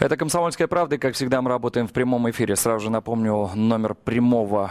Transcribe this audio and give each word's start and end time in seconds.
Это 0.00 0.16
«Комсомольская 0.16 0.66
правда», 0.66 0.96
и, 0.96 0.98
как 0.98 1.14
всегда, 1.14 1.42
мы 1.42 1.50
работаем 1.50 1.86
в 1.86 1.92
прямом 1.92 2.30
эфире. 2.30 2.56
Сразу 2.56 2.84
же 2.84 2.90
напомню 2.90 3.50
номер 3.54 3.94
прямого 3.94 4.70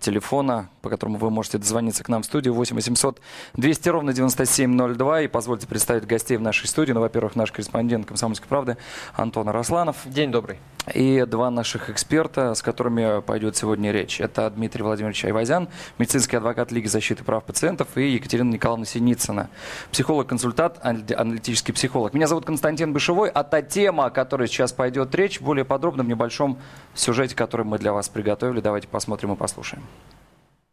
телефона, 0.00 0.70
по 0.80 0.88
которому 0.88 1.18
вы 1.18 1.28
можете 1.28 1.58
дозвониться 1.58 2.02
к 2.02 2.08
нам 2.08 2.22
в 2.22 2.24
студию 2.24 2.54
8 2.54 2.76
800 2.76 3.20
200 3.56 3.88
ровно 3.90 4.14
9702. 4.14 5.20
И 5.20 5.28
позвольте 5.28 5.66
представить 5.66 6.06
гостей 6.06 6.38
в 6.38 6.40
нашей 6.40 6.66
студии. 6.66 6.92
Ну, 6.92 7.00
во-первых, 7.00 7.36
наш 7.36 7.52
корреспондент 7.52 8.06
«Комсомольской 8.06 8.48
правды» 8.48 8.78
Антон 9.14 9.50
Росланов. 9.50 9.98
День 10.06 10.30
добрый. 10.30 10.58
И 10.94 11.26
два 11.28 11.50
наших 11.50 11.90
эксперта, 11.90 12.54
с 12.54 12.62
которыми 12.62 13.20
пойдет 13.20 13.56
сегодня 13.56 13.92
речь. 13.92 14.18
Это 14.18 14.48
Дмитрий 14.48 14.82
Владимирович 14.82 15.26
Айвазян, 15.26 15.68
медицинский 15.98 16.38
адвокат 16.38 16.72
Лиги 16.72 16.86
защиты 16.86 17.22
прав 17.22 17.44
пациентов, 17.44 17.88
и 17.96 18.08
Екатерина 18.14 18.50
Николаевна 18.50 18.86
Синицына, 18.86 19.50
психолог-консультант, 19.92 20.78
аналитический 20.82 21.74
психолог. 21.74 22.14
Меня 22.14 22.26
зовут 22.26 22.46
Константин 22.46 22.94
Бышевой, 22.94 23.28
а 23.28 23.44
та 23.44 23.60
тема, 23.60 24.06
о 24.06 24.10
которой 24.10 24.48
сейчас 24.48 24.69
пойдет 24.72 25.14
речь, 25.14 25.40
более 25.40 25.64
подробно 25.64 26.02
в 26.02 26.08
небольшом 26.08 26.58
сюжете, 26.94 27.34
который 27.34 27.66
мы 27.66 27.78
для 27.78 27.92
вас 27.92 28.08
приготовили. 28.08 28.60
Давайте 28.60 28.88
посмотрим 28.88 29.32
и 29.32 29.36
послушаем. 29.36 29.82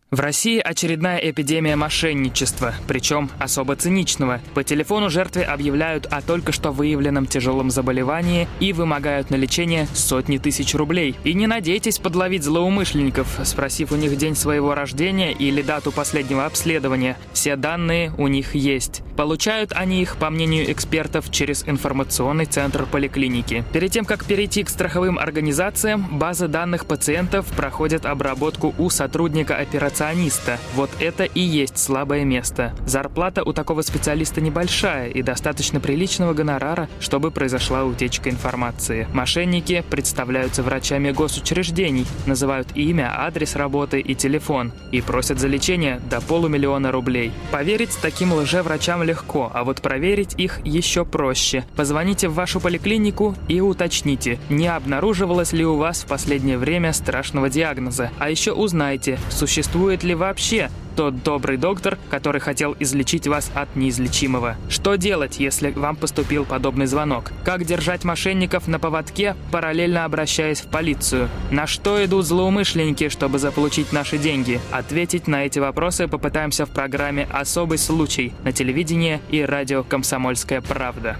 В 0.09 0.21
России 0.21 0.59
очередная 0.59 1.17
эпидемия 1.17 1.75
мошенничества, 1.75 2.73
причем 2.88 3.29
особо 3.39 3.75
циничного. 3.75 4.39
По 4.53 4.63
телефону 4.63 5.09
жертве 5.09 5.43
объявляют 5.43 6.05
о 6.05 6.21
только 6.21 6.53
что 6.53 6.71
выявленном 6.71 7.25
тяжелом 7.25 7.70
заболевании 7.70 8.47
и 8.61 8.71
вымогают 8.71 9.31
на 9.31 9.35
лечение 9.35 9.85
сотни 9.93 10.38
тысяч 10.38 10.73
рублей. 10.75 11.17
И 11.25 11.33
не 11.33 11.45
надейтесь 11.45 11.99
подловить 11.99 12.43
злоумышленников, 12.43 13.38
спросив 13.43 13.91
у 13.91 13.97
них 13.97 14.16
день 14.16 14.38
своего 14.38 14.73
рождения 14.73 15.33
или 15.33 15.61
дату 15.61 15.91
последнего 15.91 16.45
обследования. 16.45 17.17
Все 17.33 17.58
данные 17.58 18.14
у 18.17 18.30
них 18.30 18.55
есть. 18.55 19.02
Получают 19.17 19.73
они 19.75 20.02
их, 20.02 20.16
по 20.16 20.30
мнению 20.30 20.71
экспертов, 20.71 21.30
через 21.31 21.67
информационный 21.67 22.45
центр 22.45 22.86
поликлиники. 22.86 23.66
Перед 23.73 23.92
тем, 23.92 24.05
как 24.05 24.23
перейти 24.23 24.64
к 24.64 24.69
страховым 24.69 25.19
организациям, 25.19 26.17
базы 26.17 26.47
данных 26.47 26.86
пациентов 26.86 27.45
проходят 27.47 28.05
обработку 28.05 28.73
у 28.77 28.89
сотрудника 28.89 29.58
операции 29.58 29.97
перфекциониста. 29.98 30.59
Вот 30.76 30.90
это 31.00 31.23
и 31.23 31.40
есть 31.40 31.78
слабое 31.78 32.23
место. 32.23 32.73
Зарплата 32.86 33.44
у 33.44 33.53
такого 33.53 33.81
специалиста 33.81 34.42
небольшая 34.42 35.09
и 35.09 35.23
достаточно 35.23 35.80
приличного 35.80 36.34
гонорара, 36.34 36.88
чтобы 37.00 37.31
произошла 37.31 37.84
утечка 37.84 38.30
информации. 38.30 39.08
Мошенники 39.14 39.84
представляются 39.89 40.62
врачами 40.62 41.12
госучреждений, 41.12 42.06
называют 42.26 42.67
имя, 42.76 43.12
адрес 43.17 43.56
работы 43.56 44.00
и 44.00 44.14
телефон 44.14 44.72
и 44.92 45.02
просят 45.02 45.39
за 45.39 45.48
лечение 45.48 46.00
до 46.09 46.22
полумиллиона 46.22 46.92
рублей. 46.92 47.32
Поверить 47.52 47.98
таким 48.02 48.34
лжеврачам 48.34 49.02
легко, 49.04 49.52
а 49.54 49.64
вот 49.64 49.82
проверить 49.82 50.36
их 50.38 50.59
еще 50.64 51.06
проще. 51.06 51.66
Позвоните 51.76 52.28
в 52.28 52.36
вашу 52.36 52.59
поликлинику 52.59 53.36
и 53.48 53.61
уточните, 53.61 54.38
не 54.50 54.67
обнаруживалось 54.67 55.54
ли 55.54 55.66
у 55.66 55.76
вас 55.76 56.04
в 56.04 56.06
последнее 56.06 56.58
время 56.58 56.94
страшного 56.94 57.50
диагноза. 57.50 58.11
А 58.20 58.30
еще 58.30 58.52
узнайте, 58.52 59.17
существует 59.30 59.86
существует 59.88 60.03
ли 60.03 60.16
вообще 60.16 60.69
тот 60.97 61.23
добрый 61.23 61.57
доктор, 61.57 61.97
который 62.09 62.41
хотел 62.41 62.75
излечить 62.80 63.27
вас 63.27 63.52
от 63.53 63.75
неизлечимого. 63.75 64.57
Что 64.67 64.95
делать, 64.95 65.39
если 65.39 65.69
вам 65.71 65.95
поступил 65.95 66.43
подобный 66.43 66.88
звонок? 66.88 67.31
Как 67.45 67.63
держать 67.63 68.03
мошенников 68.03 68.67
на 68.67 68.80
поводке, 68.80 69.35
параллельно 69.52 70.05
обращаясь 70.05 70.59
в 70.59 70.67
полицию? 70.67 71.30
На 71.52 71.67
что 71.67 72.03
идут 72.03 72.25
злоумышленники, 72.25 73.09
чтобы 73.09 73.39
заполучить 73.39 73.93
наши 73.93 74.17
деньги? 74.17 74.59
Ответить 74.71 75.27
на 75.27 75.45
эти 75.45 75.59
вопросы 75.59 76.08
попытаемся 76.08 76.65
в 76.65 76.71
программе 76.71 77.27
«Особый 77.31 77.77
случай» 77.77 78.33
на 78.43 78.52
телевидении 78.52 79.21
и 79.30 79.41
радио 79.41 79.83
«Комсомольская 79.83 80.61
правда». 80.61 81.17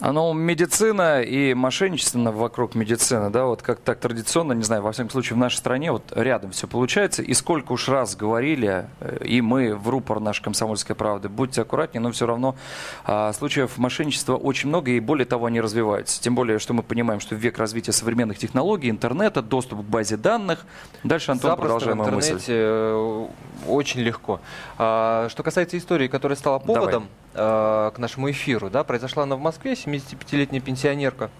Оно 0.00 0.32
медицина 0.32 1.20
и 1.20 1.52
мошенничество 1.54 2.18
вокруг 2.32 2.74
медицины, 2.74 3.30
да, 3.30 3.44
вот 3.44 3.62
как 3.62 3.78
так 3.80 3.98
традиционно, 3.98 4.52
не 4.54 4.62
знаю, 4.62 4.82
во 4.82 4.92
всяком 4.92 5.10
случае 5.10 5.36
в 5.36 5.38
нашей 5.38 5.56
стране 5.56 5.92
вот 5.92 6.12
рядом 6.16 6.50
все 6.52 6.66
получается. 6.66 7.22
И 7.22 7.34
сколько 7.34 7.72
уж 7.72 7.88
раз 7.88 8.16
говорили, 8.16 8.86
э, 9.00 9.24
и 9.24 9.40
мы 9.40 9.74
в 9.76 9.88
рупор 9.88 10.18
нашей 10.20 10.42
комсомольской 10.42 10.96
правды, 10.96 11.28
будьте 11.28 11.62
аккуратнее, 11.62 12.00
но 12.00 12.10
все 12.10 12.26
равно 12.26 12.56
а, 13.04 13.32
случаев 13.32 13.76
мошенничества 13.76 14.36
очень 14.36 14.70
много, 14.70 14.90
и 14.92 15.00
более 15.00 15.26
того, 15.26 15.46
они 15.46 15.60
развиваются. 15.60 16.20
Тем 16.20 16.34
более, 16.34 16.58
что 16.58 16.72
мы 16.72 16.82
понимаем, 16.82 17.20
что 17.20 17.34
в 17.34 17.38
век 17.38 17.58
развития 17.58 17.92
современных 17.92 18.38
технологий, 18.38 18.88
интернета, 18.88 19.42
доступ 19.42 19.80
к 19.80 19.84
базе 19.84 20.16
данных. 20.16 20.64
Дальше, 21.04 21.32
Антон, 21.32 21.50
Запросто 21.50 21.78
продолжаем 21.78 22.14
мысль. 22.14 22.38
Э, 22.48 23.26
очень 23.68 24.00
легко. 24.00 24.40
А, 24.78 25.28
что 25.28 25.42
касается 25.42 25.76
истории, 25.76 26.08
которая 26.08 26.36
стала 26.36 26.58
поводом, 26.58 26.90
Давай 26.90 27.08
Э, 27.34 27.90
к 27.94 27.98
нашему 27.98 28.30
эфиру. 28.30 28.68
Да, 28.68 28.84
произошла 28.84 29.22
она 29.22 29.36
в 29.36 29.40
Москве, 29.40 29.72
75-летняя 29.72 30.60
пенсионерка. 30.60 31.30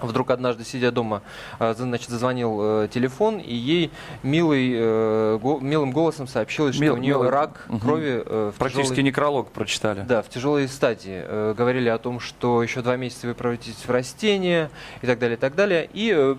Вдруг 0.00 0.30
однажды, 0.30 0.64
сидя 0.64 0.90
дома, 0.90 1.22
э, 1.58 1.74
значит, 1.76 2.08
зазвонил 2.08 2.58
э, 2.60 2.88
телефон, 2.90 3.38
и 3.38 3.54
ей 3.54 3.90
милый, 4.22 5.38
го, 5.38 5.60
милым 5.60 5.92
голосом 5.92 6.26
сообщилось, 6.26 6.74
что 6.74 6.82
Мил, 6.82 6.94
у 6.94 6.96
нее 6.96 7.14
милый, 7.14 7.28
рак 7.28 7.64
угу. 7.68 7.78
крови. 7.78 8.24
В 8.26 8.54
Практически 8.58 8.88
тяжелой, 8.88 9.04
некролог 9.04 9.50
прочитали. 9.50 10.00
Да, 10.00 10.22
в 10.22 10.28
тяжелой 10.28 10.66
стадии. 10.68 11.52
Говорили 11.54 11.88
о 11.88 11.98
том, 11.98 12.18
что 12.18 12.62
еще 12.62 12.82
два 12.82 12.96
месяца 12.96 13.26
вы 13.26 13.34
превратитесь 13.34 13.86
в 13.86 13.90
растение 13.90 14.70
и 15.02 15.06
так 15.06 15.18
далее, 15.18 15.36
и 15.36 15.40
так 15.40 15.54
далее. 15.54 15.88
И 15.92 16.36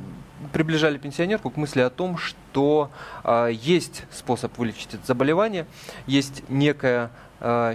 приближали 0.51 0.97
пенсионерку 0.97 1.49
к 1.49 1.57
мысли 1.57 1.81
о 1.81 1.89
том, 1.89 2.17
что 2.17 2.89
э, 3.23 3.49
есть 3.53 4.03
способ 4.11 4.57
вылечить 4.57 4.93
это 4.93 5.05
заболевание, 5.05 5.65
есть 6.07 6.43
некая 6.49 7.11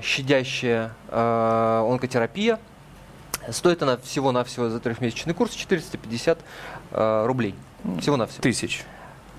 щадящая 0.03 0.93
э, 1.09 1.87
онкотерапия. 1.91 2.59
Стоит 3.51 3.83
она 3.83 3.97
всего-навсего 3.97 4.69
за 4.69 4.81
трехмесячный 4.81 5.35
курс 5.35 5.53
450 5.53 6.39
э, 6.93 7.27
рублей. 7.27 7.55
Всего-навсего. 8.01 8.43
Тысяч. 8.43 8.85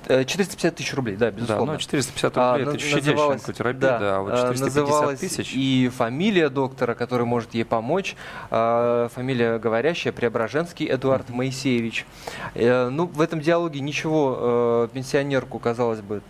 450 0.08 0.66
э, 0.66 0.76
тысяч 0.76 0.94
рублей, 0.94 1.18
да, 1.18 1.32
безусловно. 1.32 1.66
Да, 1.66 1.72
ну 1.74 1.80
450 1.80 2.38
рублей 2.38 2.66
а, 2.66 2.70
это 2.70 2.80
щадящая 2.80 3.32
онкотерапия, 3.32 3.80
да, 3.82 4.00
да, 4.00 4.18
а 4.18 4.22
вот 4.22 4.54
450 4.54 5.20
тысяч. 5.20 5.52
И 5.54 5.92
фамилия 5.96 6.50
доктора, 6.50 6.94
который 6.94 7.26
может 7.26 7.54
ей 7.54 7.66
помочь, 7.66 8.16
э, 8.50 9.10
фамилия 9.14 9.60
говорящая, 9.60 10.14
Преображенский 10.14 10.90
Эдуард 10.90 11.30
mm-hmm. 11.30 11.36
Моисеевич. 11.36 12.06
Э, 12.54 12.90
ну, 12.90 13.08
в 13.08 13.20
этом 13.20 13.42
диалоге 13.42 13.82
ничего 13.82 14.38
э, 14.40 14.88
пенсионерку, 14.94 15.60
казалось 15.60 16.00
бы, 16.00 16.22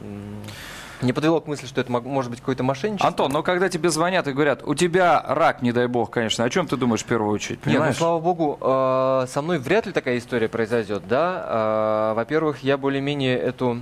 не 1.02 1.14
подвело 1.14 1.40
к 1.42 1.48
мысли, 1.48 1.68
что 1.68 1.82
это 1.82 1.92
может 1.92 2.32
быть 2.32 2.40
какой-то 2.40 2.64
мошенничество. 2.64 3.08
Антон, 3.08 3.32
но 3.32 3.44
когда 3.44 3.70
тебе 3.70 3.90
звонят 3.90 4.28
и 4.28 4.34
говорят, 4.34 4.64
у 4.64 4.76
тебя 4.76 5.24
рак, 5.28 5.62
не 5.62 5.72
дай 5.72 5.88
бог, 5.88 6.10
конечно, 6.12 6.44
о 6.44 6.50
чем 6.50 6.68
ты 6.68 6.78
думаешь 6.78 7.02
в 7.02 7.06
первую 7.06 7.32
очередь? 7.32 7.60
Понимаешь? 7.60 7.96
Нет, 7.96 7.96
ну, 7.96 8.06
слава 8.06 8.20
богу, 8.20 8.58
э, 8.62 9.26
со 9.28 9.42
мной 9.42 9.60
вряд 9.60 9.86
ли 9.86 9.92
такая 9.92 10.18
история 10.18 10.48
произойдет, 10.48 11.04
да. 11.08 12.12
Э, 12.12 12.14
во-первых, 12.16 12.64
я 12.64 12.78
более-менее 12.78 13.38
эту 13.38 13.82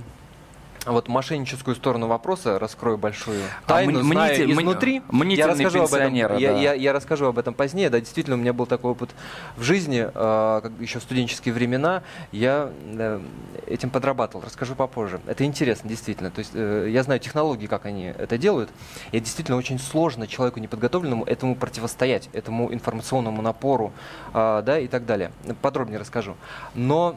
вот 0.92 1.08
мошенническую 1.08 1.74
сторону 1.74 2.06
вопроса 2.06 2.58
раскрою 2.58 2.98
большую 2.98 3.40
а 3.66 3.68
тайну, 3.68 4.00
а, 4.00 4.02
мнитель, 4.02 4.52
изнутри. 4.52 5.02
я 5.34 5.46
расскажу 5.48 5.82
об 5.82 5.92
этом, 5.92 6.14
да. 6.14 6.36
я, 6.36 6.52
я, 6.52 6.74
я 6.74 6.92
расскажу 6.92 7.26
об 7.26 7.38
этом 7.38 7.54
позднее. 7.54 7.90
Да, 7.90 8.00
действительно, 8.00 8.36
у 8.36 8.38
меня 8.38 8.52
был 8.52 8.66
такой 8.66 8.92
опыт 8.92 9.10
в 9.56 9.62
жизни, 9.62 10.06
э, 10.06 10.60
как 10.62 10.72
еще 10.80 10.98
в 10.98 11.02
студенческие 11.02 11.54
времена. 11.54 12.02
Я 12.32 12.70
э, 12.84 13.20
этим 13.66 13.90
подрабатывал. 13.90 14.44
Расскажу 14.44 14.74
попозже. 14.74 15.20
Это 15.26 15.44
интересно, 15.44 15.88
действительно. 15.88 16.30
То 16.30 16.38
есть 16.38 16.52
э, 16.54 16.88
я 16.90 17.02
знаю 17.02 17.20
технологии, 17.20 17.66
как 17.66 17.86
они 17.86 18.06
это 18.06 18.38
делают. 18.38 18.70
И 19.12 19.20
действительно 19.20 19.56
очень 19.56 19.78
сложно 19.78 20.26
человеку 20.26 20.60
неподготовленному 20.60 21.24
этому 21.24 21.56
противостоять, 21.56 22.28
этому 22.32 22.72
информационному 22.72 23.42
напору, 23.42 23.92
э, 24.34 24.62
да, 24.64 24.78
и 24.78 24.86
так 24.86 25.06
далее. 25.06 25.32
Подробнее 25.62 25.98
расскажу. 25.98 26.36
Но 26.74 27.16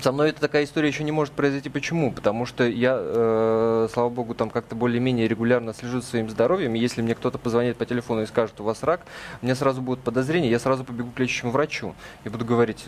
со 0.00 0.12
мной 0.12 0.30
эта 0.30 0.40
такая 0.40 0.64
история 0.64 0.88
еще 0.88 1.04
не 1.04 1.12
может 1.12 1.32
произойти. 1.34 1.68
Почему? 1.68 2.12
Потому 2.12 2.46
что 2.46 2.64
я, 2.64 2.96
э, 2.98 3.88
слава 3.92 4.08
богу, 4.08 4.34
там 4.34 4.50
как-то 4.50 4.74
более-менее 4.74 5.28
регулярно 5.28 5.74
слежу 5.74 6.00
за 6.00 6.06
своим 6.06 6.30
здоровьем. 6.30 6.74
И 6.74 6.78
если 6.78 7.02
мне 7.02 7.14
кто-то 7.14 7.38
позвонит 7.38 7.76
по 7.76 7.86
телефону 7.86 8.22
и 8.22 8.26
скажет, 8.26 8.60
у 8.60 8.64
вас 8.64 8.82
рак, 8.82 9.00
меня 9.42 9.54
сразу 9.54 9.82
будут 9.82 10.04
подозрения, 10.04 10.50
я 10.50 10.58
сразу 10.58 10.84
побегу 10.84 11.10
к 11.10 11.18
лечащему 11.18 11.50
врачу. 11.50 11.94
И 12.24 12.28
буду 12.28 12.44
говорить, 12.44 12.84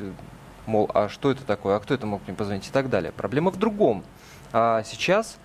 мол, 0.67 0.91
а 0.95 1.09
что 1.09 1.31
это 1.31 1.45
такое, 1.45 1.77
а 1.77 1.81
кто 1.81 1.95
это 1.95 2.07
мог 2.07 2.23
мне 2.27 2.37
позвонить 2.37 2.69
и 2.69 2.71
так 2.71 2.89
далее. 2.91 3.13
Проблема 3.13 3.51
в 3.51 3.59
другом. 3.59 4.05
А 4.53 4.83
сейчас 4.85 5.39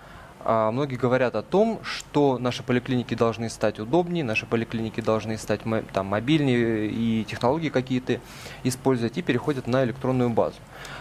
а, 0.48 0.70
многие 0.70 0.94
говорят 0.94 1.34
о 1.34 1.42
том, 1.42 1.80
что 1.82 2.38
наши 2.38 2.62
поликлиники 2.62 3.14
должны 3.14 3.50
стать 3.50 3.80
удобнее, 3.80 4.22
наши 4.22 4.46
поликлиники 4.46 5.00
должны 5.00 5.38
стать 5.38 5.62
там, 5.92 6.06
мобильнее 6.06 6.86
и 6.88 7.24
технологии 7.24 7.68
какие-то 7.68 8.20
использовать, 8.62 9.18
и 9.18 9.22
переходят 9.22 9.66
на 9.66 9.82
электронную 9.82 10.30
базу. 10.30 10.54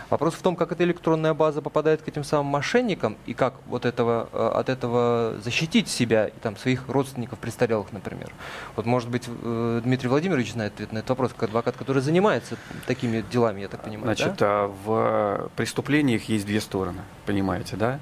Вопрос 0.10 0.36
в 0.36 0.42
том, 0.42 0.56
как 0.56 0.72
эта 0.72 0.84
электронная 0.84 1.34
база 1.34 1.62
попадает 1.62 2.02
к 2.02 2.08
этим 2.08 2.24
самым 2.24 2.48
мошенникам 2.48 3.18
и 3.26 3.34
как 3.34 3.54
вот 3.66 3.86
этого, 3.86 4.30
э, 4.32 4.52
от 4.56 4.70
этого 4.70 5.36
защитить 5.44 5.88
себя 5.88 6.28
и 6.28 6.40
там, 6.42 6.58
своих 6.58 6.88
родственников 6.88 7.40
престарелых, 7.40 7.92
например. 7.92 8.32
Вот, 8.76 8.86
может 8.86 9.10
быть, 9.10 9.24
э, 9.28 9.82
Дмитрий 9.84 10.10
Владимирович 10.10 10.54
знает 10.54 10.74
ответ 10.74 10.92
на 10.92 11.00
этот 11.00 11.10
вопрос, 11.10 11.32
как 11.34 11.50
адвокат, 11.50 11.76
который 11.76 12.02
занимается 12.02 12.58
такими 12.86 13.24
делами, 13.32 13.62
я 13.62 13.68
так 13.68 13.84
понимаю. 13.84 14.16
Значит, 14.16 14.38
да? 14.38 14.46
а 14.48 14.68
в 14.86 15.50
преступлениях 15.56 16.24
есть 16.30 16.46
две 16.46 16.62
стороны, 16.62 17.02
понимаете, 17.26 17.76
да? 17.76 18.00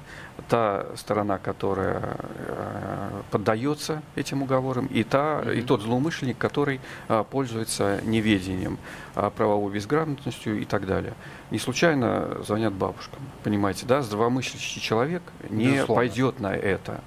Та 0.48 0.86
сторона, 0.96 1.38
которая 1.38 2.16
э, 2.28 3.22
поддается 3.30 4.02
этим 4.16 4.42
уговорам, 4.42 4.86
и, 4.86 5.04
та, 5.04 5.40
mm-hmm. 5.40 5.58
и 5.58 5.62
тот 5.62 5.82
злоумышленник, 5.82 6.36
который 6.36 6.80
э, 7.08 7.24
пользуется 7.30 8.00
неведением, 8.02 8.78
э, 9.14 9.30
правовой 9.36 9.72
безграмотностью 9.72 10.60
и 10.60 10.64
так 10.64 10.86
далее. 10.86 11.14
Не 11.54 11.60
случайно 11.60 12.38
звонят 12.44 12.72
бабушкам, 12.72 13.20
понимаете, 13.44 13.86
да? 13.86 14.02
Здравомыслящий 14.02 14.80
человек 14.80 15.22
не 15.50 15.66
Безусловно. 15.66 15.94
пойдет 15.94 16.40
на 16.40 16.52
это. 16.52 17.00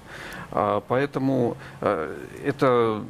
А, 0.50 0.82
поэтому 0.88 1.58
э, 1.82 2.16
это 2.42 3.04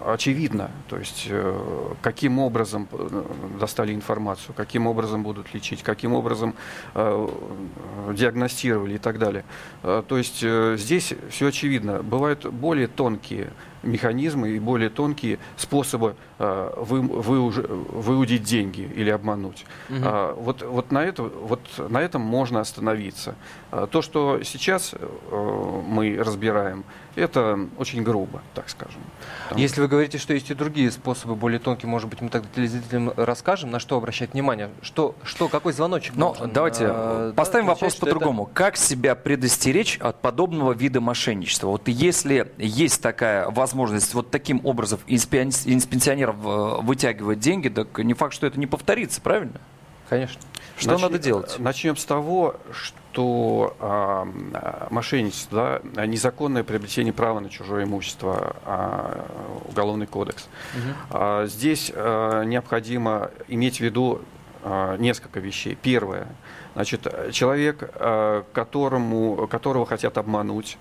очевидно, 0.00 0.70
то 0.88 0.96
есть 0.96 1.26
э, 1.28 1.94
каким 2.00 2.38
образом 2.38 2.88
э, 2.90 3.22
достали 3.60 3.92
информацию, 3.92 4.54
каким 4.56 4.86
образом 4.86 5.22
будут 5.22 5.52
лечить, 5.52 5.82
каким 5.82 6.14
образом 6.14 6.54
диагностировали 6.94 8.94
и 8.94 8.98
так 8.98 9.18
далее. 9.18 9.44
То 9.82 10.16
есть 10.16 10.38
здесь 10.38 11.12
все 11.28 11.48
очевидно. 11.48 12.02
Бывают 12.02 12.46
более 12.46 12.86
тонкие 12.86 13.50
механизмы 13.84 14.50
и 14.50 14.58
более 14.58 14.90
тонкие 14.90 15.38
способы 15.56 16.16
э, 16.38 16.72
вы, 16.76 17.00
вы 17.00 17.40
уже, 17.40 17.62
выудить 17.62 18.42
деньги 18.42 18.90
или 18.94 19.10
обмануть. 19.10 19.64
Угу. 19.90 19.98
А, 20.02 20.34
вот, 20.34 20.62
вот, 20.62 20.92
на 20.92 21.04
это, 21.04 21.22
вот 21.22 21.60
на 21.76 22.00
этом 22.00 22.22
можно 22.22 22.60
остановиться. 22.60 23.34
А, 23.70 23.86
то, 23.86 24.02
что 24.02 24.42
сейчас 24.42 24.94
э, 24.94 25.82
мы 25.86 26.16
разбираем, 26.18 26.84
это 27.16 27.68
очень 27.78 28.02
грубо, 28.02 28.42
так 28.54 28.68
скажем. 28.68 29.00
Там... 29.48 29.58
Если 29.58 29.80
вы 29.80 29.88
говорите, 29.88 30.18
что 30.18 30.34
есть 30.34 30.50
и 30.50 30.54
другие 30.54 30.90
способы, 30.90 31.36
более 31.36 31.60
тонкие, 31.60 31.88
может 31.88 32.08
быть, 32.08 32.20
мы 32.20 32.28
тогда 32.28 32.48
телезрителям 32.54 33.12
расскажем, 33.16 33.70
на 33.70 33.78
что 33.78 33.96
обращать 33.96 34.32
внимание, 34.32 34.70
что, 34.82 35.14
что 35.22 35.48
какой 35.48 35.72
звоночек 35.72 36.14
Но 36.16 36.30
нужен? 36.30 36.50
давайте 36.52 36.86
а, 36.88 37.32
поставим 37.34 37.66
да, 37.66 37.72
вопрос 37.72 37.94
по-другому. 37.96 38.44
Это... 38.44 38.54
Как 38.54 38.76
себя 38.76 39.14
предостеречь 39.14 39.98
от 39.98 40.20
подобного 40.20 40.72
вида 40.72 41.00
мошенничества? 41.00 41.68
Вот 41.68 41.86
если 41.86 42.52
есть 42.58 43.00
такая 43.00 43.48
возможность 43.50 43.73
вот 43.74 44.30
таким 44.30 44.60
образом 44.64 45.00
из 45.06 45.26
пенсионеров 45.26 46.36
э, 46.44 46.82
вытягивать 46.82 47.40
деньги, 47.40 47.68
так 47.68 47.98
не 47.98 48.14
факт, 48.14 48.34
что 48.34 48.46
это 48.46 48.58
не 48.58 48.66
повторится, 48.66 49.20
правильно? 49.20 49.60
Конечно. 50.08 50.40
Что 50.76 50.92
Нач... 50.92 51.02
надо 51.02 51.18
делать? 51.18 51.56
Начнем 51.58 51.96
с 51.96 52.04
того, 52.04 52.56
что 52.72 53.76
а, 53.78 54.88
мошенничество, 54.90 55.80
да, 55.84 56.06
незаконное 56.06 56.64
приобретение 56.64 57.12
права 57.12 57.40
на 57.40 57.48
чужое 57.48 57.84
имущество, 57.84 58.56
а, 58.64 59.26
уголовный 59.68 60.06
кодекс. 60.06 60.48
Угу. 60.74 60.94
А, 61.10 61.46
здесь 61.46 61.92
а, 61.94 62.42
необходимо 62.42 63.30
иметь 63.46 63.76
в 63.76 63.80
виду 63.80 64.22
а, 64.62 64.96
несколько 64.96 65.38
вещей. 65.38 65.78
Первое, 65.80 66.26
значит, 66.74 67.06
человек, 67.32 67.88
а, 67.94 68.44
которому, 68.52 69.46
которого 69.46 69.86
хотят 69.86 70.18
обмануть, 70.18 70.76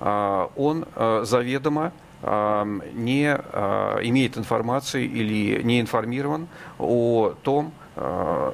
а, 0.00 0.50
он 0.56 0.86
а, 0.94 1.24
заведомо 1.24 1.92
не 2.20 3.26
имеет 4.08 4.36
информации 4.36 5.04
или 5.04 5.62
не 5.62 5.80
информирован 5.80 6.48
о 6.78 7.34
том, 7.42 7.72
Э, 8.00 8.52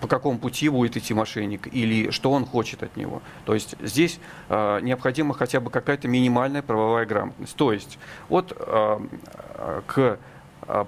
по 0.00 0.06
какому 0.06 0.38
пути 0.38 0.68
будет 0.68 0.96
идти 0.96 1.12
мошенник 1.12 1.66
или 1.72 2.10
что 2.10 2.30
он 2.30 2.46
хочет 2.46 2.84
от 2.84 2.96
него. 2.96 3.20
То 3.44 3.54
есть 3.54 3.74
здесь 3.80 4.20
э, 4.48 4.78
необходима 4.80 5.34
хотя 5.34 5.58
бы 5.58 5.70
какая-то 5.70 6.06
минимальная 6.06 6.62
правовая 6.62 7.04
грамотность. 7.04 7.56
То 7.56 7.72
есть 7.72 7.98
вот 8.28 8.56
э, 8.56 9.00
к 9.86 10.18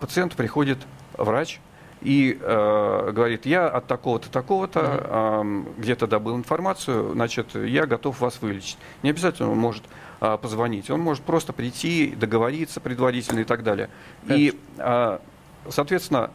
пациенту 0.01 0.37
приходит 0.37 0.79
врач 1.19 1.61
и 2.03 2.39
э, 2.41 3.11
говорит, 3.13 3.47
я 3.47 3.67
от 3.67 3.87
такого-то, 3.87 4.31
такого-то 4.31 5.43
э, 5.43 5.63
где-то 5.79 6.07
добыл 6.07 6.37
информацию, 6.37 7.15
значит, 7.15 7.55
я 7.57 7.87
готов 7.87 8.21
вас 8.21 8.41
вылечить. 8.43 8.79
Не 9.03 9.11
обязательно 9.11 9.51
он 9.51 9.59
может 9.59 9.83
э, 10.25 10.39
позвонить, 10.39 10.91
он 10.91 11.01
может 11.01 11.25
просто 11.25 11.53
прийти, 11.53 12.15
договориться 12.17 12.81
предварительно 12.81 13.41
и 13.41 13.45
так 13.45 13.63
далее. 13.63 13.89
Конечно. 14.27 14.57
И, 14.57 14.61
э, 14.79 15.19
соответственно, 15.71 16.31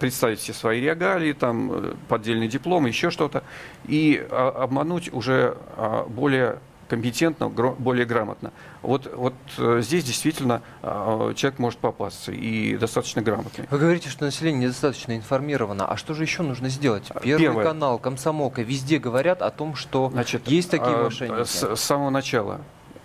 представить 0.00 0.40
все 0.40 0.52
свои 0.52 0.80
регалии, 0.80 1.32
там, 1.32 1.96
поддельный 2.08 2.48
диплом, 2.48 2.86
еще 2.86 3.10
что-то, 3.10 3.42
и 3.86 4.26
а, 4.30 4.64
обмануть 4.64 5.12
уже 5.12 5.56
а, 5.76 6.04
более 6.04 6.58
компетентно, 6.88 7.50
более 7.50 8.06
грамотно. 8.06 8.50
Вот, 8.80 9.12
вот 9.14 9.34
э, 9.58 9.80
здесь 9.82 10.04
действительно 10.04 10.62
а, 10.82 11.34
человек 11.34 11.58
может 11.58 11.78
попасться 11.80 12.32
и 12.32 12.78
достаточно 12.78 13.20
грамотный. 13.20 13.66
Вы 13.70 13.78
говорите, 13.78 14.08
что 14.08 14.24
население 14.24 14.62
недостаточно 14.62 15.14
информировано. 15.14 15.86
А 15.86 15.98
что 15.98 16.14
же 16.14 16.22
еще 16.22 16.42
нужно 16.42 16.70
сделать? 16.70 17.12
Первый 17.22 17.42
Первое. 17.42 17.64
канал, 17.64 17.98
комсомолка, 17.98 18.62
везде 18.62 18.98
говорят 18.98 19.42
о 19.42 19.50
том, 19.50 19.74
что 19.74 20.08
Значит, 20.08 20.48
есть 20.48 20.70
такие 20.70 20.96
мошенники. 20.96 21.44
С, 21.44 21.76
с 21.76 21.80
самого 21.80 22.08
начала 22.08 22.62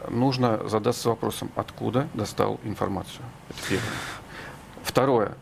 нужно 0.10 0.68
задаться 0.68 1.10
вопросом, 1.10 1.52
откуда 1.56 2.08
достал 2.14 2.60
информацию. 2.64 3.24
Это 3.50 3.60
первое. 3.70 3.90
Второе. 4.84 5.38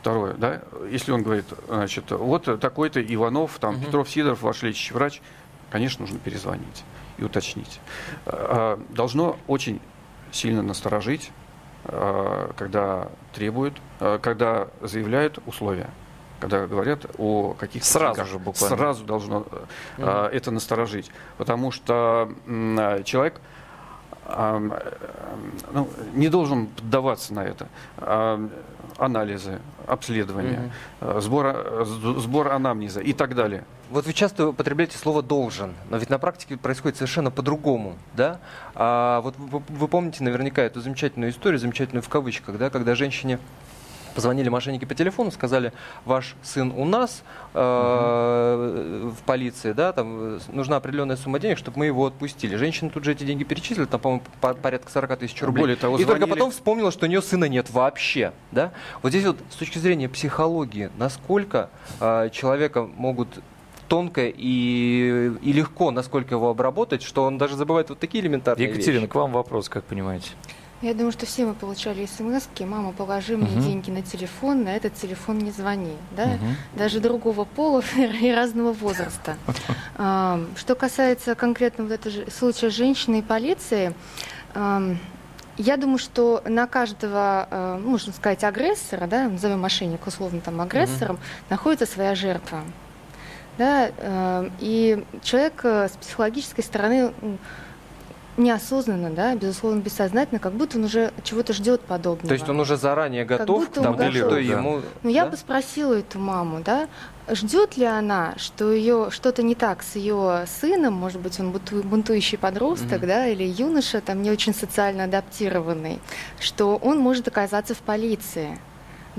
Второе, 0.00 0.32
да, 0.32 0.62
если 0.90 1.12
он 1.12 1.22
говорит, 1.22 1.44
значит, 1.68 2.10
вот 2.10 2.58
такой-то 2.58 3.02
Иванов, 3.02 3.58
там, 3.58 3.74
угу. 3.74 3.84
Петров, 3.84 4.08
Сидоров, 4.08 4.40
ваш 4.40 4.62
лечащий 4.62 4.94
врач, 4.94 5.20
конечно, 5.68 6.04
нужно 6.04 6.18
перезвонить 6.18 6.84
и 7.18 7.24
уточнить. 7.24 7.80
А, 8.24 8.80
должно 8.88 9.38
очень 9.46 9.78
сильно 10.32 10.62
насторожить, 10.62 11.30
а, 11.84 12.50
когда 12.56 13.08
требуют, 13.34 13.76
а, 14.00 14.18
когда 14.18 14.68
заявляют 14.80 15.38
условия 15.46 15.90
когда 16.40 16.66
говорят 16.66 17.04
о 17.18 17.52
каких-то 17.52 17.86
сразу 17.86 18.24
же 18.24 18.38
буквально 18.38 18.74
сразу 18.74 19.04
должно 19.04 19.46
mm 19.98 20.28
это 20.30 20.50
насторожить, 20.50 21.10
потому 21.36 21.70
что 21.70 22.32
человек 23.04 23.42
ну, 24.28 25.88
не 26.14 26.28
должен 26.28 26.66
поддаваться 26.66 27.34
на 27.34 27.44
это. 27.44 27.68
Анализы, 28.98 29.60
обследования, 29.86 30.70
угу. 31.00 31.20
сбор, 31.20 31.86
сбор 32.18 32.48
анамнеза 32.52 33.00
и 33.00 33.12
так 33.12 33.34
далее. 33.34 33.64
Вот 33.90 34.06
вы 34.06 34.12
часто 34.12 34.48
употребляете 34.48 34.96
слово 34.98 35.22
«должен», 35.22 35.74
но 35.88 35.96
ведь 35.96 36.10
на 36.10 36.18
практике 36.18 36.56
происходит 36.56 36.96
совершенно 36.96 37.30
по-другому, 37.30 37.96
да? 38.14 38.38
А 38.74 39.20
вот 39.22 39.34
вы, 39.36 39.62
вы 39.68 39.88
помните 39.88 40.22
наверняка 40.22 40.62
эту 40.62 40.80
замечательную 40.80 41.32
историю, 41.32 41.58
замечательную 41.58 42.02
в 42.02 42.08
кавычках, 42.08 42.56
да, 42.56 42.70
когда 42.70 42.94
женщине 42.94 43.40
Позвонили 44.14 44.48
мошенники 44.48 44.84
по 44.84 44.94
телефону, 44.94 45.30
сказали, 45.30 45.72
ваш 46.04 46.34
сын 46.42 46.72
у 46.76 46.84
нас 46.84 47.22
э, 47.54 49.02
угу. 49.02 49.10
в 49.10 49.22
полиции, 49.24 49.72
да, 49.72 49.92
там 49.92 50.38
нужна 50.52 50.76
определенная 50.76 51.16
сумма 51.16 51.38
денег, 51.38 51.58
чтобы 51.58 51.78
мы 51.78 51.86
его 51.86 52.06
отпустили. 52.06 52.56
Женщина 52.56 52.90
тут 52.90 53.04
же 53.04 53.12
эти 53.12 53.24
деньги 53.24 53.44
перечислила, 53.44 53.86
там, 53.86 54.00
по-моему, 54.00 54.24
по 54.40 54.54
порядка 54.54 54.90
40 54.90 55.18
тысяч 55.18 55.42
рублей. 55.42 55.62
Более 55.62 55.76
того, 55.76 55.96
И 55.96 56.04
звонили... 56.04 56.20
только 56.20 56.34
потом 56.34 56.50
вспомнила, 56.50 56.90
что 56.90 57.06
у 57.06 57.08
нее 57.08 57.22
сына 57.22 57.46
нет 57.46 57.70
вообще, 57.70 58.32
да. 58.50 58.72
Вот 59.02 59.10
здесь 59.10 59.24
вот 59.24 59.38
с 59.50 59.56
точки 59.56 59.78
зрения 59.78 60.08
психологии, 60.08 60.90
насколько 60.96 61.70
э, 62.00 62.30
человека 62.32 62.82
могут 62.82 63.28
тонко 63.90 64.26
и, 64.26 65.32
и 65.42 65.52
легко, 65.52 65.90
насколько 65.90 66.36
его 66.36 66.48
обработать, 66.48 67.02
что 67.02 67.24
он 67.24 67.38
даже 67.38 67.56
забывает 67.56 67.88
вот 67.88 67.98
такие 67.98 68.22
элементарные 68.22 68.68
Екатерина, 68.68 69.00
вещи. 69.00 69.10
к 69.10 69.14
вам 69.16 69.32
вопрос, 69.32 69.68
как 69.68 69.84
понимаете? 69.84 70.30
Я 70.82 70.94
думаю, 70.94 71.12
что 71.12 71.26
все 71.26 71.44
мы 71.44 71.52
получали 71.52 72.06
смс 72.06 72.48
мама, 72.60 72.92
положи 72.92 73.36
мне 73.36 73.50
угу. 73.50 73.60
деньги 73.60 73.90
на 73.90 74.00
телефон, 74.00 74.64
на 74.64 74.74
этот 74.74 74.94
телефон 74.94 75.38
не 75.38 75.50
звони. 75.50 75.94
Да? 76.16 76.24
Угу. 76.24 76.78
Даже 76.78 77.00
другого 77.00 77.44
пола 77.44 77.82
и 77.96 78.32
разного 78.32 78.72
возраста. 78.72 79.36
Что 80.56 80.74
касается 80.78 81.34
конкретно 81.34 81.84
вот 81.84 81.92
этого 81.92 82.30
случая 82.30 82.70
женщины 82.70 83.18
и 83.18 83.22
полиции, 83.22 83.94
я 84.54 85.76
думаю, 85.76 85.98
что 85.98 86.42
на 86.46 86.66
каждого, 86.66 87.46
э, 87.50 87.78
можно 87.84 88.14
сказать, 88.14 88.42
агрессора, 88.44 89.06
да, 89.06 89.28
назовем 89.28 89.60
мошенника 89.60 90.08
условно 90.08 90.40
там 90.40 90.58
агрессором, 90.62 91.16
угу. 91.16 91.22
находится 91.50 91.84
своя 91.84 92.14
жертва. 92.14 92.62
Да, 93.58 93.90
и 94.60 95.04
человек 95.22 95.60
э, 95.64 95.88
с 95.88 95.96
психологической 95.98 96.64
стороны 96.64 97.12
неосознанно, 98.42 99.10
да, 99.10 99.34
безусловно, 99.34 99.80
бессознательно, 99.80 100.40
как 100.40 100.52
будто 100.52 100.78
он 100.78 100.84
уже 100.84 101.12
чего-то 101.22 101.52
ждет 101.52 101.80
подобного. 101.82 102.28
То 102.28 102.34
есть 102.34 102.48
он 102.48 102.60
уже 102.60 102.76
заранее 102.76 103.24
готов 103.24 103.70
к 103.70 103.74
тому, 103.74 103.96
готов. 103.96 104.14
что 104.14 104.38
ему... 104.38 104.76
Ну, 104.76 104.82
да? 105.02 105.08
я 105.08 105.26
бы 105.26 105.36
спросила 105.36 105.94
эту 105.94 106.18
маму, 106.18 106.60
да, 106.64 106.88
ждет 107.28 107.76
ли 107.76 107.84
она, 107.84 108.34
что 108.36 108.72
ее 108.72 109.08
что-то 109.10 109.42
не 109.42 109.54
так 109.54 109.82
с 109.82 109.96
ее 109.96 110.44
сыном, 110.46 110.94
может 110.94 111.20
быть, 111.20 111.38
он 111.40 111.52
бунтующий 111.52 112.38
подросток, 112.38 113.02
mm-hmm. 113.02 113.06
да, 113.06 113.26
или 113.26 113.44
юноша, 113.44 114.00
там 114.00 114.22
не 114.22 114.30
очень 114.30 114.54
социально 114.54 115.04
адаптированный, 115.04 116.00
что 116.38 116.76
он 116.76 116.98
может 116.98 117.28
оказаться 117.28 117.74
в 117.74 117.78
полиции 117.78 118.58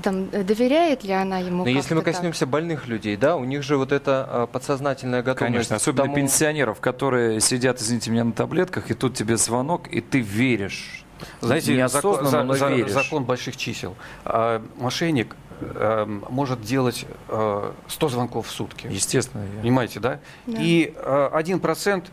там, 0.00 0.30
доверяет 0.30 1.04
ли 1.04 1.12
она 1.12 1.38
ему. 1.38 1.64
Но 1.64 1.70
если 1.70 1.94
мы 1.94 2.02
коснемся 2.02 2.40
так? 2.40 2.48
больных 2.48 2.86
людей, 2.86 3.16
да, 3.16 3.36
у 3.36 3.44
них 3.44 3.62
же 3.62 3.76
вот 3.76 3.92
эта 3.92 4.26
а, 4.28 4.46
подсознательная 4.46 5.22
готовность. 5.22 5.54
Конечно, 5.54 5.76
особенно 5.76 6.04
тому... 6.04 6.16
пенсионеров, 6.16 6.80
которые 6.80 7.40
сидят, 7.40 7.80
извините 7.80 8.10
меня, 8.10 8.24
на 8.24 8.32
таблетках, 8.32 8.90
и 8.90 8.94
тут 8.94 9.14
тебе 9.14 9.36
звонок, 9.36 9.88
и 9.88 10.00
ты 10.00 10.20
веришь. 10.20 11.04
Знаете, 11.40 11.76
неосознанно, 11.76 12.30
закон, 12.30 12.46
но 12.46 12.54
за, 12.54 12.68
веришь. 12.68 12.90
закон 12.90 13.24
больших 13.24 13.56
чисел. 13.56 13.94
А, 14.24 14.64
мошенник 14.76 15.36
э, 15.60 16.04
может 16.06 16.62
делать 16.62 17.06
э, 17.28 17.72
100 17.88 18.08
звонков 18.08 18.48
в 18.48 18.50
сутки. 18.50 18.88
Естественно. 18.90 19.44
Я... 19.56 19.60
Понимаете, 19.60 20.00
да? 20.00 20.20
да. 20.46 20.58
И 20.58 20.92
э, 20.96 21.28
один 21.32 21.60
процент, 21.60 22.10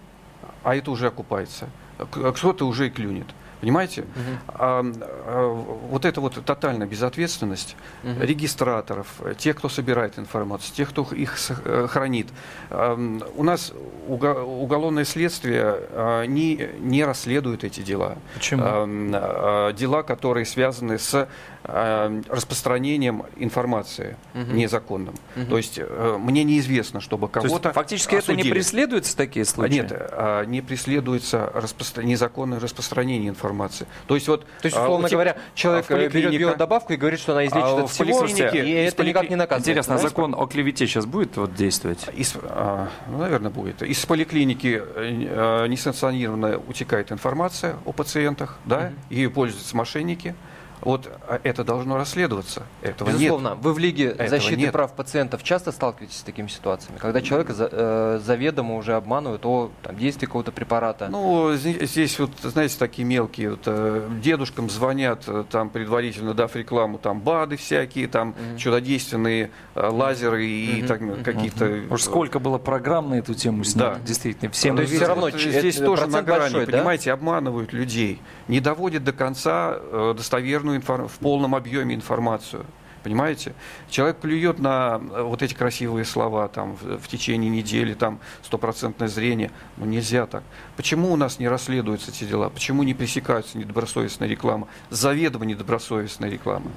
а 0.63 0.75
это 0.75 0.91
уже 0.91 1.07
окупается. 1.07 1.69
Кто-то 1.97 2.67
уже 2.67 2.87
и 2.87 2.89
клюнет. 2.89 3.27
Понимаете? 3.61 4.01
Угу. 4.01 4.07
А, 4.47 4.83
а, 4.83 5.47
вот 5.89 6.05
эта 6.05 6.21
вот 6.21 6.43
тотальная 6.45 6.87
безответственность 6.87 7.75
угу. 8.03 8.21
регистраторов, 8.21 9.07
тех, 9.37 9.57
кто 9.57 9.69
собирает 9.69 10.17
информацию, 10.17 10.73
тех, 10.73 10.89
кто 10.89 11.03
их 11.11 11.37
э, 11.65 11.87
хранит. 11.89 12.27
А, 12.69 12.95
у 13.35 13.43
нас 13.43 13.73
уголовное 14.07 15.05
следствие 15.05 15.63
а, 15.65 16.23
не, 16.23 16.69
не 16.79 17.03
расследует 17.03 17.63
эти 17.63 17.81
дела. 17.81 18.17
Почему? 18.33 18.63
А, 18.63 18.85
а, 18.87 19.73
дела, 19.73 20.03
которые 20.03 20.45
связаны 20.45 20.97
с 20.97 21.27
а, 21.63 22.21
распространением 22.29 23.23
информации 23.35 24.15
угу. 24.33 24.53
незаконным. 24.53 25.15
Угу. 25.35 25.45
То 25.49 25.57
есть 25.57 25.79
а, 25.81 26.17
мне 26.17 26.43
неизвестно, 26.43 27.01
чтобы 27.01 27.27
кого-то 27.27 27.73
Фактически 27.73 28.15
осудили. 28.15 28.39
это 28.39 28.47
не 28.47 28.51
преследуется 28.53 29.17
такие 29.17 29.45
случаи? 29.45 29.73
Нет, 29.73 29.91
а, 29.91 30.45
не 30.45 30.61
преследуется 30.61 31.51
распро... 31.53 32.01
незаконное 32.01 32.59
распространение 32.59 33.29
информации 33.29 33.48
информации. 33.49 33.87
То 34.07 34.15
есть 34.15 34.27
вот, 34.27 34.45
то 34.45 34.65
есть, 34.65 34.77
а, 34.77 34.83
условно 34.83 35.07
а, 35.07 35.09
говоря, 35.09 35.37
человек 35.55 35.89
а 35.89 36.07
берет 36.07 36.31
биодобавку 36.31 36.93
и 36.93 36.97
говорит, 36.97 37.19
что 37.19 37.33
она 37.33 37.45
излечит 37.45 37.67
а, 37.67 37.83
от 37.83 37.89
всего, 37.89 38.25
и 38.25 38.71
это 38.71 38.95
поликли... 38.97 39.09
никак 39.09 39.29
не 39.29 39.35
наказывает. 39.35 39.67
Интересно, 39.67 39.95
а 39.95 39.97
закон 39.97 40.35
о 40.37 40.45
клевете 40.45 40.87
сейчас 40.87 41.05
будет 41.05 41.37
вот 41.37 41.55
действовать? 41.55 42.05
Из, 42.15 42.35
а, 42.43 42.89
ну, 43.07 43.17
наверное, 43.17 43.51
будет. 43.51 43.81
Из 43.81 44.05
поликлиники 44.05 44.81
а, 44.81 45.65
несанкционированно 45.65 46.59
утекает 46.67 47.11
информация 47.11 47.75
о 47.85 47.91
пациентах, 47.91 48.57
да, 48.65 48.77
угу. 48.77 49.15
ею 49.15 49.31
пользуются 49.31 49.75
мошенники. 49.75 50.35
Вот 50.81 51.09
а, 51.27 51.39
это 51.43 51.63
должно 51.63 51.97
расследоваться. 51.97 52.63
Этого 52.81 53.09
Безусловно. 53.09 53.49
Нет. 53.49 53.57
Вы 53.61 53.73
в 53.73 53.79
Лиге 53.79 54.05
Этого 54.09 54.29
защиты 54.29 54.61
нет. 54.61 54.71
прав 54.71 54.93
пациентов 54.93 55.43
часто 55.43 55.71
сталкиваетесь 55.71 56.17
с 56.17 56.23
такими 56.23 56.47
ситуациями, 56.47 56.97
когда 56.97 57.21
человека 57.21 57.53
за, 57.53 57.69
э, 57.71 58.19
заведомо 58.23 58.75
уже 58.75 58.95
обманывают 58.95 59.45
о 59.45 59.71
там, 59.83 59.97
действии 59.97 60.25
какого-то 60.25 60.51
препарата? 60.51 61.07
Ну, 61.09 61.53
здесь 61.55 62.19
вот, 62.19 62.31
знаете, 62.41 62.77
такие 62.77 63.05
мелкие. 63.05 63.51
Вот, 63.51 63.63
э, 63.65 64.09
дедушкам 64.21 64.69
звонят, 64.69 65.23
э, 65.27 65.43
там 65.49 65.69
предварительно 65.69 66.33
дав 66.33 66.55
рекламу, 66.55 66.97
там 66.97 67.19
БАДы 67.19 67.57
всякие, 67.57 68.07
там 68.07 68.29
mm-hmm. 68.29 68.57
чудодейственные 68.57 69.51
э, 69.75 69.87
лазеры 69.87 70.45
и 70.45 70.81
mm-hmm. 70.81 70.87
так, 70.87 71.01
mm-hmm. 71.01 71.23
какие-то... 71.23 71.65
Mm-hmm. 71.65 71.93
Уж 71.93 72.03
сколько 72.03 72.39
было 72.39 72.57
программ 72.57 73.09
на 73.09 73.15
эту 73.15 73.33
тему 73.33 73.63
снято, 73.63 73.95
да. 73.99 74.05
действительно. 74.05 74.51
Всем 74.51 74.75
То 74.75 74.83
есть 74.83 74.95
все 74.95 75.05
равно 75.07 75.23
вот, 75.23 75.39
здесь 75.39 75.77
тоже 75.77 76.07
на 76.07 76.21
грани, 76.21 76.53
большой, 76.53 76.65
понимаете, 76.67 77.05
да? 77.09 77.13
обманывают 77.13 77.73
людей, 77.73 78.21
не 78.47 78.59
доводят 78.59 79.03
до 79.03 79.13
конца 79.13 79.77
э, 79.77 80.13
достоверную 80.15 80.68
информ... 80.75 81.07
в 81.07 81.17
полном 81.19 81.55
объеме 81.55 81.95
информацию. 81.95 82.65
Понимаете? 83.03 83.53
Человек 83.89 84.17
плюет 84.17 84.59
на 84.59 84.99
э, 85.11 85.21
вот 85.21 85.41
эти 85.41 85.53
красивые 85.53 86.05
слова 86.05 86.47
там, 86.47 86.75
в, 86.75 86.97
в 86.97 87.07
течение 87.07 87.49
недели, 87.49 87.93
там, 87.93 88.19
стопроцентное 88.43 89.07
зрение. 89.07 89.51
Ну, 89.77 89.85
нельзя 89.85 90.25
так. 90.25 90.43
Почему 90.75 91.13
у 91.13 91.15
нас 91.15 91.39
не 91.39 91.47
расследуются 91.47 92.11
эти 92.11 92.25
дела? 92.25 92.49
Почему 92.49 92.83
не 92.83 92.93
пресекаются 92.93 93.57
недобросовестная 93.57 94.27
реклама? 94.27 94.67
Заведомо 94.89 95.45
недобросовестная 95.45 96.29
реклама. 96.29 96.69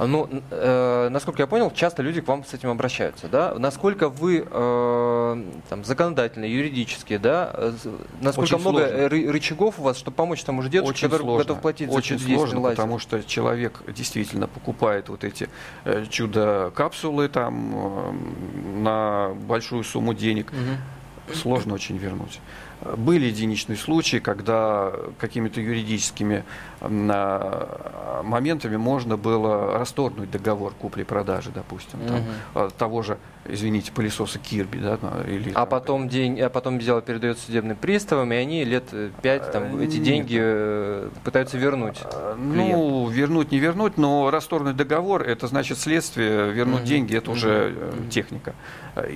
А, 0.00 0.06
ну, 0.06 0.30
э, 0.50 1.08
насколько 1.10 1.42
я 1.42 1.46
понял, 1.46 1.70
часто 1.70 2.02
люди 2.02 2.22
к 2.22 2.26
вам 2.26 2.42
с 2.42 2.54
этим 2.54 2.70
обращаются, 2.70 3.28
да? 3.28 3.52
Насколько 3.58 4.08
вы 4.08 4.46
э, 4.50 5.44
там, 5.68 5.84
законодательно, 5.84 6.46
юридически, 6.46 7.18
да? 7.18 7.50
Э, 7.52 7.72
насколько 8.22 8.54
Очень 8.54 8.60
много 8.60 8.88
сложно. 8.88 9.08
рычагов 9.30 9.78
у 9.78 9.82
вас, 9.82 9.98
чтобы 9.98 10.14
помочь 10.14 10.42
тому 10.42 10.62
же 10.62 10.70
дедушке, 10.70 10.92
Очень 10.94 11.08
который 11.10 11.22
сложно. 11.24 11.44
готов 11.44 11.60
платить 11.60 11.90
Очень 11.92 12.18
за 12.18 12.24
сложно, 12.24 12.60
лазер? 12.60 12.76
потому 12.78 12.98
что 12.98 13.22
человек 13.22 13.82
действительно 13.88 14.46
покупает 14.46 15.10
вот 15.10 15.22
эти 15.22 15.50
э, 15.84 16.06
чудо-капсулы 16.08 17.28
там 17.28 17.74
э, 17.74 18.12
на 18.78 19.34
большую 19.34 19.84
сумму 19.84 20.14
денег. 20.14 20.50
Угу. 20.50 21.34
Сложно 21.34 21.74
очень 21.74 21.98
вернуть. 21.98 22.40
Были 22.96 23.26
единичные 23.26 23.76
случаи, 23.76 24.18
когда 24.18 24.92
какими-то 25.18 25.60
юридическими 25.60 26.44
моментами 26.80 28.76
можно 28.76 29.16
было 29.16 29.78
расторгнуть 29.78 30.30
договор 30.30 30.72
купли-продажи, 30.72 31.50
допустим, 31.54 31.98
там, 32.54 32.70
того 32.70 33.02
же, 33.02 33.18
извините, 33.52 33.92
пылесоса 33.92 34.38
Кирби, 34.38 34.78
да, 34.78 34.98
или, 35.26 35.52
а 35.54 35.66
потом 35.66 36.08
день, 36.08 36.40
а 36.40 36.48
потом 36.48 36.78
дело 36.78 37.02
передается 37.02 37.46
судебным 37.46 37.76
приставам, 37.76 38.32
и 38.32 38.36
они 38.36 38.64
лет 38.64 38.84
пять 39.22 39.50
там 39.52 39.78
эти 39.80 39.98
деньги 39.98 40.38
э, 40.40 41.08
пытаются 41.24 41.58
вернуть. 41.58 41.98
А, 42.04 42.36
ну, 42.36 43.08
вернуть 43.08 43.52
не 43.52 43.58
вернуть, 43.58 43.96
но 43.96 44.30
расторгнуть 44.30 44.76
договор, 44.76 45.22
это 45.22 45.46
значит 45.46 45.78
следствие, 45.78 46.50
вернуть 46.52 46.80
угу. 46.80 46.88
деньги, 46.88 47.16
это 47.16 47.30
уже 47.30 47.74
угу. 47.74 48.10
техника. 48.10 48.54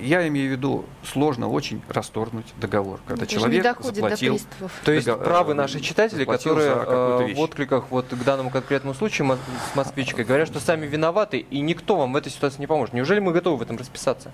Я 0.01 0.27
имею 0.27 0.49
в 0.49 0.51
виду 0.51 0.85
сложно 1.03 1.49
очень 1.49 1.81
расторгнуть 1.89 2.45
договор, 2.59 2.99
когда 3.07 3.23
это 3.23 3.33
человек 3.33 3.81
заплатил. 3.81 4.39
То 4.83 4.91
есть 4.91 5.07
правы 5.19 5.53
наши 5.53 5.79
читатели, 5.79 6.25
которые 6.25 7.33
в 7.33 7.39
откликах 7.39 7.85
вот 7.89 8.07
к 8.07 8.23
данному 8.23 8.49
конкретному 8.49 8.93
случаю 8.93 9.37
с 9.71 9.75
москвичкой 9.75 10.25
говорят, 10.25 10.47
что 10.47 10.59
сами 10.59 10.85
виноваты, 10.85 11.39
и 11.39 11.59
никто 11.59 11.97
вам 11.97 12.13
в 12.13 12.15
этой 12.15 12.31
ситуации 12.31 12.59
не 12.59 12.67
поможет. 12.67 12.93
Неужели 12.93 13.19
мы 13.19 13.31
готовы 13.31 13.57
в 13.57 13.61
этом 13.61 13.77
расписаться? 13.77 14.24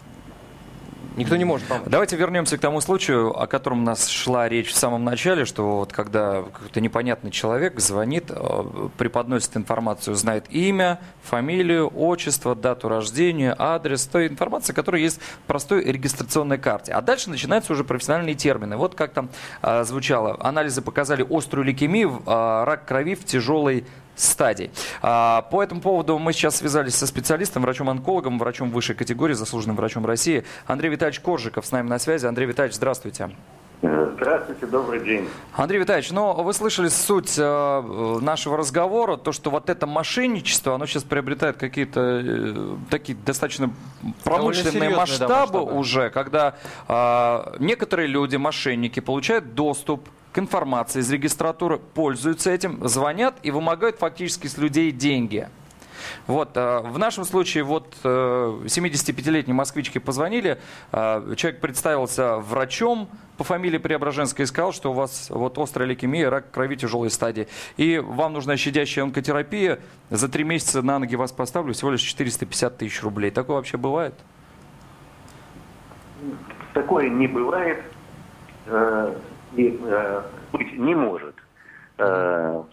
Никто 1.17 1.35
не 1.35 1.43
может 1.43 1.67
помочь. 1.67 1.87
Давайте 1.87 2.15
вернемся 2.15 2.57
к 2.57 2.61
тому 2.61 2.79
случаю, 2.79 3.37
о 3.37 3.45
котором 3.45 3.81
у 3.81 3.83
нас 3.83 4.07
шла 4.07 4.47
речь 4.47 4.69
в 4.69 4.75
самом 4.75 5.03
начале, 5.03 5.43
что 5.43 5.79
вот 5.79 5.91
когда 5.91 6.43
какой-то 6.43 6.79
непонятный 6.79 7.31
человек 7.31 7.79
звонит, 7.81 8.25
э, 8.29 8.89
преподносит 8.97 9.57
информацию, 9.57 10.15
знает 10.15 10.45
имя, 10.49 10.99
фамилию, 11.23 11.91
отчество, 11.93 12.55
дату 12.55 12.87
рождения, 12.87 13.53
адрес, 13.57 14.05
той 14.05 14.27
информация, 14.27 14.73
которая 14.73 15.01
есть 15.01 15.19
в 15.19 15.47
простой 15.47 15.83
регистрационной 15.83 16.57
карте. 16.57 16.93
А 16.93 17.01
дальше 17.01 17.29
начинаются 17.29 17.73
уже 17.73 17.83
профессиональные 17.83 18.35
термины. 18.35 18.77
Вот 18.77 18.95
как 18.95 19.11
там 19.11 19.29
э, 19.61 19.83
звучало. 19.83 20.37
Анализы 20.39 20.81
показали 20.81 21.25
острую 21.29 21.65
лейкемию, 21.65 22.21
э, 22.25 22.63
рак 22.63 22.85
крови 22.85 23.15
в 23.15 23.25
тяжелой 23.25 23.85
стадий. 24.15 24.71
А, 25.01 25.43
по 25.43 25.63
этому 25.63 25.81
поводу 25.81 26.17
мы 26.19 26.33
сейчас 26.33 26.57
связались 26.57 26.95
со 26.95 27.07
специалистом, 27.07 27.63
врачом-онкологом, 27.63 28.39
врачом 28.39 28.71
высшей 28.71 28.95
категории, 28.95 29.33
заслуженным 29.33 29.75
врачом 29.75 30.05
России. 30.05 30.43
Андрей 30.67 30.89
Витальевич 30.89 31.19
Коржиков 31.19 31.65
с 31.65 31.71
нами 31.71 31.87
на 31.87 31.99
связи. 31.99 32.25
Андрей 32.25 32.47
Витальевич, 32.47 32.75
здравствуйте. 32.75 33.31
Здравствуйте, 33.81 34.67
добрый 34.67 34.99
день. 34.99 35.27
Андрей 35.55 35.79
Витальевич, 35.79 36.11
ну 36.11 36.33
вы 36.43 36.53
слышали 36.53 36.89
суть 36.89 37.33
э, 37.39 38.17
нашего 38.21 38.55
разговора, 38.55 39.17
то, 39.17 39.31
что 39.31 39.49
вот 39.49 39.71
это 39.71 39.87
мошенничество, 39.87 40.75
оно 40.75 40.85
сейчас 40.85 41.03
приобретает 41.03 41.57
какие-то 41.57 42.21
э, 42.23 42.75
такие 42.91 43.17
достаточно 43.17 43.73
промышленные 44.23 44.91
масштабы, 44.91 45.27
да, 45.27 45.39
масштабы 45.39 45.73
уже, 45.73 46.11
когда 46.11 46.55
э, 46.87 47.55
некоторые 47.57 48.07
люди, 48.07 48.35
мошенники, 48.35 48.99
получают 48.99 49.55
доступ 49.55 50.07
к 50.31 50.39
информации 50.39 50.99
из 50.99 51.11
регистратуры, 51.11 51.77
пользуются 51.77 52.51
этим, 52.51 52.87
звонят 52.87 53.35
и 53.43 53.51
вымогают 53.51 53.97
фактически 53.97 54.47
с 54.47 54.57
людей 54.57 54.91
деньги. 54.91 55.47
Вот, 56.27 56.51
э, 56.55 56.79
в 56.79 56.97
нашем 56.97 57.25
случае 57.25 57.63
вот 57.63 57.95
75-летней 58.03 59.53
э, 59.53 59.55
москвичке 59.55 59.99
позвонили, 59.99 60.59
э, 60.91 61.33
человек 61.35 61.61
представился 61.61 62.37
врачом 62.37 63.09
по 63.37 63.43
фамилии 63.43 63.77
Преображенская 63.77 64.45
и 64.45 64.47
сказал, 64.47 64.71
что 64.71 64.91
у 64.91 64.93
вас 64.93 65.27
вот 65.29 65.57
острая 65.57 65.87
лейкемия, 65.87 66.29
рак 66.29 66.51
крови 66.51 66.75
тяжелой 66.75 67.09
стадии, 67.09 67.47
и 67.77 67.99
вам 67.99 68.33
нужна 68.33 68.57
щадящая 68.57 69.05
онкотерапия, 69.05 69.79
за 70.09 70.29
три 70.29 70.43
месяца 70.43 70.81
на 70.81 70.99
ноги 70.99 71.15
вас 71.15 71.31
поставлю 71.31 71.73
всего 71.73 71.91
лишь 71.91 72.01
450 72.01 72.77
тысяч 72.77 73.01
рублей. 73.03 73.31
Такое 73.31 73.57
вообще 73.57 73.77
бывает? 73.77 74.15
Такое 76.73 77.09
не 77.09 77.27
бывает 77.27 77.83
и 79.55 79.79
э, 79.81 80.21
быть 80.51 80.77
не 80.77 80.95
может. 80.95 81.35
Э, 81.97 82.63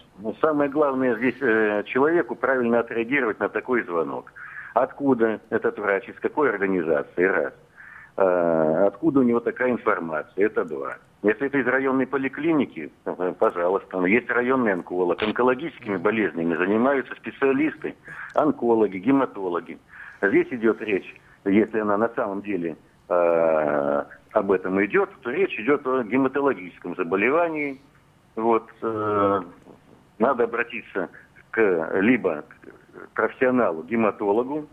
самое 0.41 0.69
главное 0.69 1.15
здесь 1.15 1.41
э, 1.41 1.83
человеку 1.85 2.35
правильно 2.35 2.79
отреагировать 2.79 3.39
на 3.39 3.49
такой 3.49 3.83
звонок. 3.83 4.31
Откуда 4.73 5.39
этот 5.49 5.77
врач, 5.79 6.07
из 6.09 6.15
какой 6.19 6.49
организации, 6.49 7.23
раз. 7.23 7.53
Э, 8.17 8.85
откуда 8.87 9.19
у 9.19 9.23
него 9.23 9.39
такая 9.39 9.71
информация, 9.71 10.45
это 10.45 10.65
два. 10.65 10.97
Если 11.21 11.47
это 11.47 11.57
из 11.57 11.67
районной 11.67 12.07
поликлиники, 12.07 12.91
э, 13.05 13.33
пожалуйста, 13.37 14.03
есть 14.05 14.29
районный 14.29 14.73
онколог. 14.73 15.21
Онкологическими 15.21 15.97
болезнями 15.97 16.55
занимаются 16.55 17.13
специалисты, 17.15 17.95
онкологи, 18.35 18.97
гематологи. 18.97 19.77
Здесь 20.21 20.47
идет 20.51 20.81
речь, 20.81 21.15
если 21.45 21.79
она 21.79 21.97
на 21.97 22.09
самом 22.09 22.41
деле 22.41 22.77
э, 23.09 24.03
об 24.31 24.51
этом 24.51 24.83
идет, 24.85 25.09
то 25.21 25.31
речь 25.31 25.57
идет 25.59 25.85
о 25.87 26.03
гематологическом 26.03 26.95
заболевании. 26.95 27.79
Вот, 28.35 28.69
э, 28.81 29.41
надо 30.19 30.43
обратиться 30.43 31.09
к, 31.51 31.99
либо 31.99 32.45
профессионалу, 33.13 33.83
гематологу. 33.83 34.67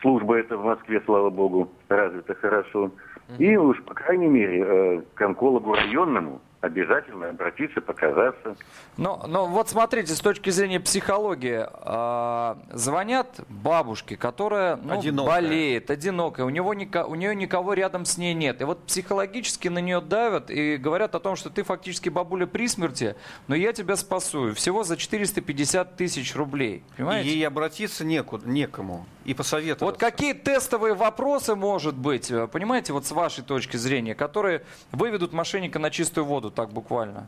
Служба 0.00 0.36
эта 0.36 0.56
в 0.56 0.64
Москве, 0.64 1.02
слава 1.04 1.30
богу, 1.30 1.70
развита 1.88 2.34
хорошо. 2.34 2.90
И 3.38 3.56
уж, 3.56 3.82
по 3.84 3.94
крайней 3.94 4.26
мере, 4.26 4.64
э, 4.66 5.02
к 5.14 5.22
онкологу 5.22 5.74
районному, 5.74 6.40
обязательно 6.64 7.28
обратиться, 7.30 7.80
показаться. 7.80 8.56
Но, 8.96 9.24
но 9.26 9.46
вот 9.46 9.68
смотрите, 9.68 10.14
с 10.14 10.20
точки 10.20 10.50
зрения 10.50 10.80
психологии, 10.80 11.66
э, 11.68 12.54
звонят 12.72 13.40
бабушке, 13.48 14.16
которая 14.16 14.76
ну, 14.76 14.98
Одинокая. 14.98 15.34
болеет, 15.42 15.90
одинокая, 15.90 16.46
у, 16.46 16.50
него 16.50 16.74
ника- 16.74 17.04
у 17.04 17.14
нее 17.14 17.34
никого 17.36 17.74
рядом 17.74 18.04
с 18.04 18.16
ней 18.16 18.34
нет. 18.34 18.60
И 18.60 18.64
вот 18.64 18.84
психологически 18.86 19.68
на 19.68 19.78
нее 19.78 20.00
давят 20.00 20.50
и 20.50 20.76
говорят 20.76 21.14
о 21.14 21.20
том, 21.20 21.36
что 21.36 21.50
ты 21.50 21.62
фактически 21.62 22.08
бабуля 22.08 22.46
при 22.46 22.66
смерти, 22.68 23.14
но 23.46 23.54
я 23.54 23.72
тебя 23.72 23.96
спасу. 23.96 24.54
Всего 24.54 24.84
за 24.84 24.96
450 24.96 25.96
тысяч 25.96 26.34
рублей. 26.34 26.82
И 26.94 26.96
Понимаете? 26.96 27.28
ей 27.30 27.46
обратиться 27.46 28.04
некуда, 28.04 28.48
некому. 28.48 29.06
И 29.24 29.32
посоветоваться. 29.32 29.84
Вот 29.86 29.98
какие 29.98 30.34
тестовые 30.34 30.94
вопросы, 30.94 31.54
может 31.54 31.94
быть, 31.96 32.30
э, 32.30 32.46
понимаете, 32.46 32.92
вот 32.92 33.06
с 33.06 33.10
вашей 33.10 33.42
точки 33.42 33.76
зрения, 33.78 34.14
которые 34.14 34.64
выведут 34.92 35.32
мошенника 35.32 35.78
на 35.78 35.90
чистую 35.90 36.26
воду, 36.26 36.50
так 36.54 36.70
буквально? 36.70 37.26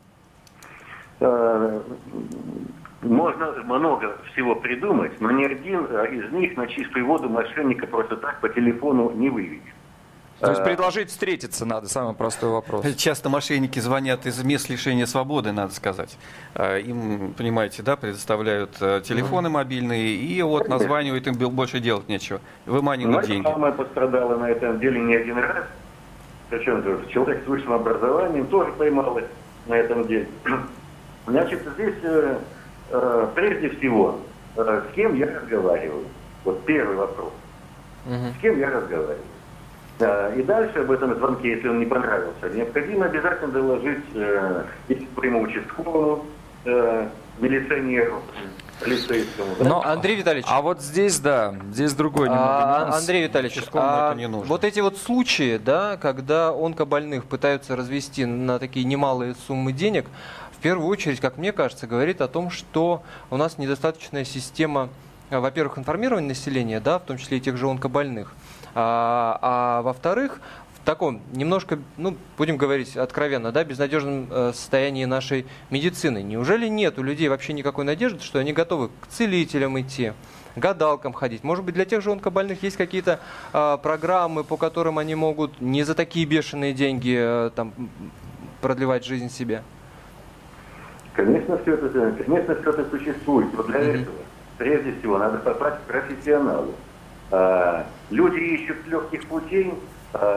Э, 1.20 1.80
Можно 3.02 3.52
много 3.64 4.16
всего 4.32 4.54
придумать, 4.56 5.20
но 5.20 5.30
ни 5.30 5.44
один 5.44 5.86
э, 5.88 6.14
из 6.14 6.32
них 6.32 6.56
на 6.56 6.66
чистую 6.66 7.06
воду 7.06 7.28
мошенника 7.28 7.86
просто 7.86 8.16
так 8.16 8.40
по 8.40 8.48
телефону 8.48 9.10
не 9.12 9.28
выведет. 9.30 9.62
То 10.40 10.50
есть 10.50 10.60
Э, 10.60 10.64
предложить 10.64 11.08
встретиться 11.08 11.64
надо, 11.64 11.88
самый 11.88 12.14
простой 12.14 12.50
вопрос. 12.50 12.84
Часто 12.96 13.30
мошенники 13.30 13.78
звонят 13.78 14.26
из 14.26 14.42
мест 14.42 14.68
лишения 14.68 15.06
свободы, 15.06 15.52
надо 15.52 15.72
сказать. 15.72 16.18
Им, 16.58 17.32
понимаете, 17.36 17.82
да, 17.82 17.96
предоставляют 17.96 18.72
телефоны 19.04 19.48
мобильные, 19.48 20.14
и 20.16 20.42
вот 20.42 20.68
названивают, 20.68 21.26
им 21.26 21.34
больше 21.34 21.80
делать 21.80 22.08
нечего. 22.08 22.40
Выманивают 22.66 23.16
Моя 23.16 23.26
деньги. 23.28 23.46
мама 23.46 23.72
пострадала 23.72 24.36
на 24.36 24.50
этом 24.50 24.78
деле 24.78 25.00
не 25.00 25.14
один 25.16 25.38
раз. 25.38 25.64
Причем 26.50 26.82
человек 27.08 27.42
с 27.44 27.46
высшим 27.46 27.72
образованием 27.72 28.46
тоже 28.46 28.72
поймалась 28.72 29.26
на 29.66 29.74
этом 29.74 30.06
деле. 30.06 30.28
Значит, 31.26 31.62
здесь 31.74 31.94
э, 32.02 32.38
э, 32.90 33.28
прежде 33.34 33.70
всего, 33.70 34.20
э, 34.56 34.82
с 34.88 34.94
кем 34.94 35.14
я 35.16 35.26
разговариваю? 35.26 36.04
Вот 36.44 36.64
первый 36.64 36.96
вопрос. 36.96 37.32
С 38.04 38.40
кем 38.40 38.58
я 38.58 38.70
разговариваю? 38.70 39.18
Да, 39.98 40.32
и 40.34 40.42
дальше 40.42 40.78
об 40.80 40.90
этом 40.90 41.14
звонке, 41.16 41.52
если 41.52 41.68
он 41.68 41.80
не 41.80 41.86
понравился, 41.86 42.50
необходимо 42.50 43.06
обязательно 43.06 43.50
доложить 43.50 44.04
э, 44.14 44.64
своему 45.14 45.42
участковому 45.42 46.26
э, 46.66 47.08
милиционеру, 47.40 48.22
Но- 49.60 49.82
Андрей 49.84 50.16
Витальевич, 50.16 50.46
А 50.48 50.60
вот 50.60 50.80
здесь, 50.80 51.18
да, 51.18 51.54
здесь 51.72 51.94
другой 51.94 52.28
немного 52.28 52.88
А. 52.88 52.96
Андрей 52.96 53.24
Витальевич, 53.24 53.62
а 53.72 54.10
это 54.10 54.18
не 54.18 54.28
нужно. 54.28 54.46
вот 54.46 54.64
эти 54.64 54.80
вот 54.80 54.98
случаи, 54.98 55.56
да, 55.58 55.96
когда 55.96 56.50
онкобольных 56.50 57.24
пытаются 57.24 57.74
развести 57.76 58.24
на 58.24 58.58
такие 58.58 58.84
немалые 58.84 59.34
суммы 59.46 59.72
денег, 59.72 60.06
в 60.52 60.58
первую 60.58 60.88
очередь, 60.88 61.20
как 61.20 61.36
мне 61.36 61.52
кажется, 61.52 61.86
говорит 61.86 62.20
о 62.20 62.28
том, 62.28 62.50
что 62.50 63.02
у 63.30 63.36
нас 63.36 63.58
недостаточная 63.58 64.24
система, 64.24 64.88
а, 65.30 65.40
во-первых, 65.40 65.78
информирования 65.78 66.28
населения, 66.28 66.80
да, 66.80 66.98
в 66.98 67.02
том 67.02 67.18
числе 67.18 67.38
и 67.38 67.40
тех 67.40 67.56
же 67.56 67.68
онкобольных, 67.68 68.32
а, 68.74 69.38
а 69.42 69.82
во-вторых, 69.82 70.40
таком 70.86 71.20
немножко, 71.32 71.78
ну, 71.98 72.16
будем 72.38 72.56
говорить 72.56 72.96
откровенно, 72.96 73.52
да, 73.52 73.64
безнадежном 73.64 74.28
э, 74.30 74.52
состоянии 74.54 75.04
нашей 75.04 75.44
медицины. 75.68 76.22
Неужели 76.22 76.68
нет 76.68 76.98
у 76.98 77.02
людей 77.02 77.28
вообще 77.28 77.52
никакой 77.52 77.84
надежды, 77.84 78.20
что 78.22 78.38
они 78.38 78.54
готовы 78.54 78.88
к 79.00 79.08
целителям 79.08 79.78
идти, 79.78 80.12
гадалкам 80.54 81.12
ходить? 81.12 81.44
Может 81.44 81.64
быть, 81.64 81.74
для 81.74 81.84
тех 81.84 82.00
же 82.00 82.12
онкобольных 82.12 82.62
есть 82.62 82.76
какие-то 82.76 83.20
а, 83.52 83.76
программы, 83.76 84.44
по 84.44 84.56
которым 84.56 84.98
они 84.98 85.14
могут 85.14 85.60
не 85.60 85.82
за 85.82 85.94
такие 85.94 86.24
бешеные 86.24 86.72
деньги 86.72 87.16
э, 87.18 87.50
там, 87.54 87.74
продлевать 88.62 89.04
жизнь 89.04 89.28
себе? 89.28 89.62
Конечно, 91.14 91.58
все 91.58 91.74
это, 91.74 91.88
конечно, 92.24 92.54
все 92.54 92.70
это 92.70 92.88
существует. 92.90 93.48
Но 93.54 93.62
для 93.64 93.80
этого, 93.80 94.16
прежде 94.56 94.94
всего, 94.98 95.18
надо 95.18 95.38
попасть 95.38 95.78
к 95.78 95.80
профессионалу. 95.80 96.74
А, 97.32 97.86
люди 98.10 98.38
ищут 98.38 98.86
легких 98.86 99.26
путей, 99.26 99.74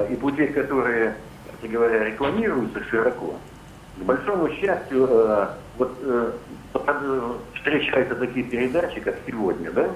и 0.09 0.15
путей, 0.15 0.47
которые, 0.47 1.15
кстати 1.45 1.71
говоря, 1.71 2.03
рекламируются 2.05 2.83
широко. 2.85 3.35
К 3.97 4.01
большому 4.03 4.49
счастью, 4.49 5.07
а, 5.11 5.57
вот 5.77 5.97
э, 6.01 6.31
встречаются 7.55 8.15
такие 8.15 8.45
передачи, 8.45 8.99
как 8.99 9.15
сегодня, 9.27 9.71
да? 9.71 9.89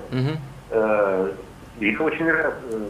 Э, 0.71 1.31
их 1.79 1.99
очень 2.01 2.29
рад 2.29 2.55
э, 2.71 2.87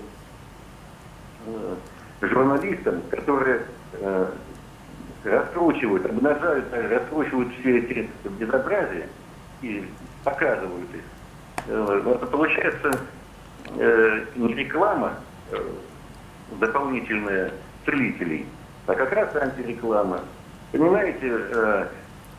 э, 1.48 1.76
журналистам, 2.22 3.02
которые 3.10 3.62
раскручивают, 5.24 6.06
обнажают, 6.06 6.65
раскручивают 6.74 7.54
все 7.60 7.80
эти 7.80 8.10
безобразия 8.39 9.08
и 9.62 9.86
показывают 10.24 10.93
их. 10.93 11.02
Э, 11.67 12.02
вот 12.04 12.30
Получается 12.30 12.91
не 13.76 14.54
реклама 14.54 15.13
дополнительная 16.51 17.51
целителей, 17.86 18.45
а 18.88 18.93
как 18.93 19.12
раз 19.13 19.36
антиреклама. 19.36 20.19
Понимаете, 20.71 21.19
э, 21.32 21.88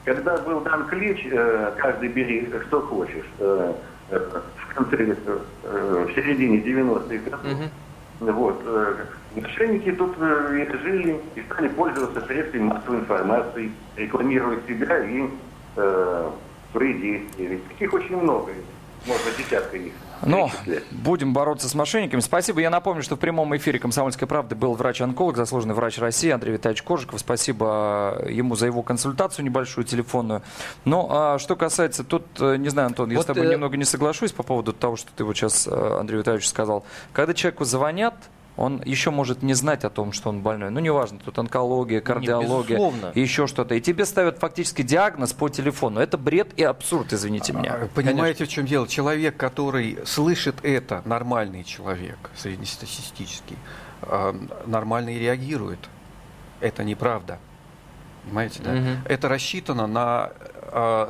когда 0.05 0.37
был 0.39 0.61
дан 0.61 0.87
клич, 0.87 1.27
э, 1.31 1.73
каждый 1.79 2.09
бери 2.09 2.51
что 2.67 2.81
хочешь, 2.83 3.27
э, 3.39 3.73
в 4.11 4.75
конце, 4.75 5.17
в 5.63 6.13
середине 6.15 6.59
90-х 6.59 7.31
годов, 7.31 7.41
Мгм. 8.21 8.33
вот, 8.33 8.63
мошенники 9.35 9.93
тут 9.93 10.17
жили 10.19 11.21
и 11.35 11.41
стали 11.43 11.69
пользоваться 11.69 12.21
средствами 12.27 12.65
массовой 12.65 12.99
информации, 12.99 13.73
рекламируя 13.97 14.59
себя 14.69 14.99
и 14.99 15.29
свои 16.73 16.93
действия. 16.95 17.47
Ведь 17.47 17.69
таких 17.69 17.95
очень 17.95 18.17
много, 18.21 18.53
можно 19.07 19.31
десятка 19.39 19.77
их 19.79 19.93
Но 20.25 20.49
перечислять. 20.49 20.85
будем 20.93 21.33
бороться 21.33 21.69
с 21.69 21.75
мошенниками. 21.75 22.21
Спасибо. 22.21 22.61
Я 22.61 22.71
напомню, 22.71 23.03
что 23.03 23.17
в 23.17 23.19
прямом 23.19 23.57
эфире 23.57 23.79
«Комсомольской 23.79 24.27
правды» 24.27 24.55
был 24.55 24.75
врач-онколог, 24.75 25.37
заслуженный 25.37 25.75
врач 25.75 25.99
России 25.99 26.31
Андрей 26.31 26.53
Витальевич 26.53 26.83
Кожиков. 26.83 27.21
Спасибо 27.21 28.25
ему 28.29 28.57
за 28.57 28.67
его 28.67 28.83
консультацию 28.83 29.45
небольшую 29.45 29.85
телефонную. 29.85 30.43
Но 30.85 31.09
а, 31.11 31.39
что 31.39 31.57
касается, 31.57 32.05
тут, 32.05 32.25
э, 32.41 32.57
не 32.57 32.69
знаю, 32.69 32.87
Антон, 32.87 33.11
я 33.11 33.17
Вот, 33.17 33.25
с 33.25 33.27
тобой 33.27 33.47
э, 33.47 33.51
немного 33.53 33.77
не 33.77 33.85
соглашусь 33.85 34.33
по 34.33 34.43
поводу 34.43 34.73
того, 34.73 34.97
что 34.97 35.11
ты 35.15 35.25
вот 35.25 35.37
сейчас, 35.37 35.67
э, 35.67 35.97
Андрей 35.99 36.19
Витальевич, 36.19 36.49
сказал. 36.49 36.85
Когда 37.13 37.35
человеку 37.35 37.65
звонят, 37.65 38.15
он 38.57 38.81
еще 38.85 39.11
может 39.11 39.43
не 39.43 39.55
знать 39.55 39.85
о 39.85 39.91
том, 39.91 40.13
что 40.13 40.29
он 40.29 40.41
больной. 40.41 40.71
Ну, 40.71 40.79
неважно, 40.81 41.19
тут 41.25 41.39
онкология, 41.39 42.01
кардиология 42.01 42.77
безусловно. 42.77 43.13
и 43.15 43.21
еще 43.21 43.47
что-то. 43.47 43.75
И 43.75 43.81
тебе 43.81 44.05
ставят 44.05 44.39
фактически 44.39 44.83
диагноз 44.83 45.33
по 45.33 45.49
телефону. 45.49 45.99
Это 46.01 46.17
бред 46.17 46.53
и 46.57 46.63
абсурд, 46.63 47.13
извините 47.13 47.53
меня. 47.53 47.75
А, 47.75 47.89
Понимаете, 47.95 48.45
в 48.45 48.49
чем 48.49 48.67
дело? 48.67 48.87
Человек, 48.87 49.37
который 49.37 49.99
слышит 50.07 50.57
это, 50.63 51.03
нормальный 51.05 51.65
человек, 51.65 52.31
среднестатистический, 52.37 53.57
а, 54.03 54.35
нормально 54.67 55.11
и 55.11 55.19
реагирует. 55.19 55.81
Это 56.61 56.85
неправда. 56.85 57.39
Понимаете, 58.25 58.63
да? 58.63 58.73
Мгм. 58.73 58.99
Это 59.07 59.29
рассчитано 59.29 59.87
на 59.87 60.31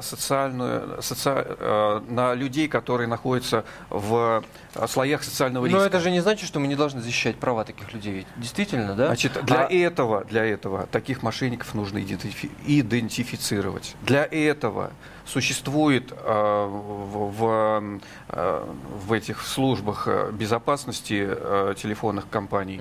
социальную, 0.03 0.99
соци- 1.01 1.57
а, 1.61 2.01
на 2.09 2.35
людей, 2.35 2.69
которые 2.69 3.07
находятся 3.07 3.64
в 3.90 4.43
а, 4.75 4.87
слоях 4.88 5.23
социального 5.23 5.67
риска. 5.67 5.79
Но 5.81 5.85
это 5.87 6.01
же 6.01 6.11
не 6.11 6.21
значит, 6.21 6.47
что 6.49 6.61
мы 6.61 6.67
не 6.67 6.77
должны 6.77 7.01
защищать 7.01 7.37
права 7.37 7.64
таких 7.64 7.93
людей. 7.93 8.27
Действительно, 8.37 8.95
да? 8.95 9.07
Значит, 9.07 9.33
для 9.45 9.67
А- 9.67 9.73
этого, 9.73 10.25
для 10.25 10.45
этого 10.45 10.87
таких 10.87 11.23
мошенников 11.23 11.75
нужно 11.75 11.99
идентифи- 11.99 12.51
идентифицировать. 12.67 13.95
Для 14.03 14.25
этого 14.31 14.90
существует 15.26 16.12
э, 16.12 16.66
в, 16.66 17.30
в, 17.30 18.00
э, 18.28 18.66
в 19.06 19.12
этих 19.12 19.42
службах 19.42 20.06
э, 20.08 20.30
безопасности 20.32 21.28
телефонных 21.76 22.28
компаний 22.28 22.80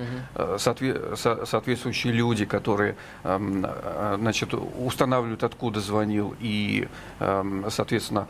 соотве- 0.58 1.16
со- 1.16 1.46
соответствующие 1.46 2.14
люди, 2.14 2.46
которые 2.46 2.96
эм, 3.24 3.66
значит, 4.18 4.54
устанавливают, 4.54 5.44
откуда 5.44 5.80
звонил, 5.80 6.36
и, 6.40 6.88
эм, 7.20 7.66
соответственно, 7.70 8.28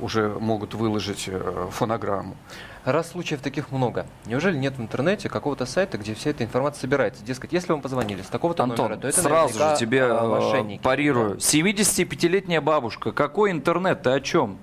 уже 0.00 0.28
могут 0.40 0.74
выложить 0.74 1.30
фонограмму. 1.70 2.36
Раз 2.84 3.10
случаев 3.10 3.40
таких 3.40 3.70
много, 3.70 4.06
неужели 4.26 4.56
нет 4.56 4.74
в 4.76 4.80
интернете 4.80 5.28
какого-то 5.28 5.66
сайта, 5.66 5.98
где 5.98 6.14
вся 6.14 6.30
эта 6.30 6.44
информация 6.44 6.80
собирается? 6.82 7.22
Дескать, 7.24 7.52
если 7.52 7.72
вам 7.72 7.82
позвонили 7.82 8.22
с 8.22 8.26
такого-то 8.26 8.62
Антон, 8.62 8.86
номера, 8.90 9.00
то 9.00 9.08
это 9.08 9.20
сразу 9.20 9.58
же 9.58 9.76
тебе 9.78 10.04
а, 10.04 10.24
э, 10.24 10.26
мошенники. 10.28 10.82
парирую. 10.82 11.36
75-летняя 11.36 12.60
бабушка, 12.60 13.12
какой 13.12 13.50
интернет, 13.50 14.02
ты 14.02 14.10
о 14.10 14.20
чем? 14.20 14.58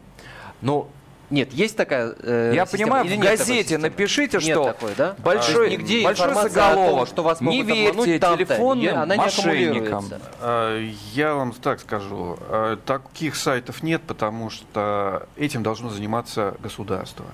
Ну, 0.62 0.88
Нет, 1.30 1.54
есть 1.54 1.76
такая 1.76 2.16
э, 2.22 2.52
Я 2.56 2.66
система 2.66 2.98
понимаю, 3.02 3.06
или 3.06 3.16
в 3.16 3.20
нет 3.20 3.28
газете 3.40 3.78
напишите, 3.80 4.38
Нет 4.38 4.44
что 4.44 4.64
такой, 4.66 4.92
да? 4.96 5.16
большой, 5.20 5.72
есть 5.72 5.82
нигде 5.82 6.04
большой 6.04 6.32
о 6.32 6.34
том, 6.34 6.44
заголовок. 6.44 7.08
что 7.08 7.24
вас 7.24 7.42
не 7.42 7.64
верьте 7.64 8.20
телефонным 8.20 8.96
она 8.98 9.16
не 9.16 9.22
мошенникам. 9.22 10.06
А, 10.40 10.80
Я 11.14 11.34
вам 11.36 11.52
так 11.54 11.80
скажу, 11.80 12.38
а, 12.48 12.78
таких 12.78 13.36
сайтов 13.36 13.84
нет, 13.84 14.02
потому 14.08 14.50
что 14.50 15.28
этим 15.36 15.64
должно 15.64 15.90
заниматься 15.90 16.56
государство 16.62 17.26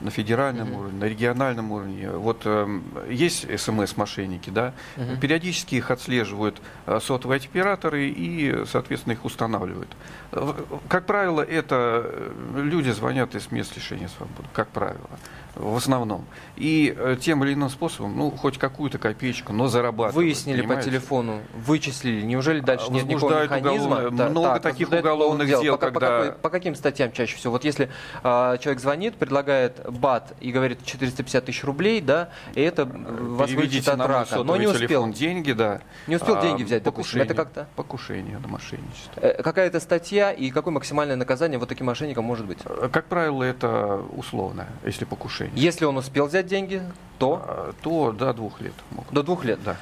на 0.00 0.10
федеральном 0.10 0.74
уровне, 0.74 0.98
на 0.98 1.04
региональном 1.04 1.72
уровне. 1.72 2.10
Вот 2.10 2.42
эм, 2.44 2.84
есть 3.08 3.46
СМС-мошенники, 3.58 4.50
да, 4.50 4.72
периодически 5.20 5.76
их 5.76 5.90
отслеживают 5.90 6.60
э, 6.86 6.98
сотовые 7.00 7.38
операторы 7.38 8.08
и, 8.08 8.64
соответственно, 8.66 9.14
их 9.14 9.24
устанавливают. 9.24 9.88
Э, 10.32 10.52
Как 10.88 11.06
правило, 11.06 11.40
это 11.40 12.02
э, 12.04 12.60
люди 12.62 12.90
звонят 12.90 13.34
из 13.34 13.50
мест 13.50 13.76
лишения 13.76 14.08
свободы, 14.08 14.48
как 14.52 14.68
правило, 14.68 15.08
в 15.54 15.76
основном. 15.76 16.24
И 16.56 16.94
э, 16.96 17.16
тем 17.20 17.44
или 17.44 17.54
иным 17.54 17.68
способом, 17.68 18.16
ну, 18.16 18.30
хоть 18.30 18.58
какую-то 18.58 18.98
копеечку, 18.98 19.52
но 19.52 19.68
зарабатывают. 19.68 20.14
Выяснили 20.16 20.62
по 20.62 20.68
понимаете? 20.68 20.90
телефону, 20.90 21.40
вычислили. 21.54 22.22
Неужели 22.22 22.60
дальше 22.60 22.90
нет 22.90 23.04
никакого 23.06 23.42
механизма? 23.44 23.96
уголовное- 23.96 24.28
много 24.30 24.60
таких 24.60 24.88
возбуждают 24.88 25.04
уголовных 25.04 25.46
уголовное 25.46 25.62
дел, 25.62 25.72
По, 25.74 25.78
по 25.78 25.86
когда- 25.90 26.06
какой- 26.18 26.32
по 26.40 26.50
каким 26.50 26.74
статьям 26.74 27.12
чаще 27.12 27.36
всего? 27.36 27.52
Вот 27.52 27.64
если 27.64 27.90
а, 28.22 28.56
человек 28.58 28.80
звонит, 28.80 29.14
предлагает 29.16 29.80
бат 29.90 30.34
и 30.40 30.50
говорит 30.52 30.84
450 30.84 31.44
тысяч 31.44 31.64
рублей, 31.64 32.00
да, 32.00 32.30
и 32.54 32.60
это 32.60 32.82
э, 32.82 32.86
вас 32.86 33.50
вылечит 33.50 33.88
от 33.88 33.98
рака, 34.00 34.42
но 34.42 34.56
не 34.56 34.66
успел. 34.66 35.08
деньги, 35.12 35.52
да. 35.52 35.80
Не 36.06 36.16
успел 36.16 36.36
А, 36.36 36.42
деньги 36.42 36.62
взять, 36.62 36.82
допустим. 36.82 37.20
Это 37.20 37.34
покушение. 37.34 37.34
как-то? 37.34 37.68
Покушение 37.76 38.38
на 38.38 38.48
мошенничество. 38.48 39.20
Э, 39.20 39.42
Какая-то 39.42 39.80
статья 39.80 40.32
и 40.32 40.50
какое 40.50 40.72
максимальное 40.72 41.16
наказание 41.16 41.58
вот 41.58 41.68
таким 41.68 41.86
мошенникам 41.86 42.24
может 42.24 42.46
быть? 42.46 42.58
Э, 42.64 42.88
Как 42.92 43.04
правило, 43.06 43.42
это 43.42 44.02
условно, 44.16 44.66
если 44.84 45.04
покушение. 45.04 45.43
Если 45.54 45.84
он 45.84 45.96
успел 45.96 46.26
взять 46.26 46.46
деньги, 46.46 46.82
то 47.18 47.42
А, 47.46 47.72
То 47.82 48.12
до 48.12 48.32
двух 48.32 48.60
лет 48.60 48.74
могут. 48.90 49.12
до 49.12 49.22
двух 49.22 49.44
лет. 49.44 49.58
Да. 49.64 49.76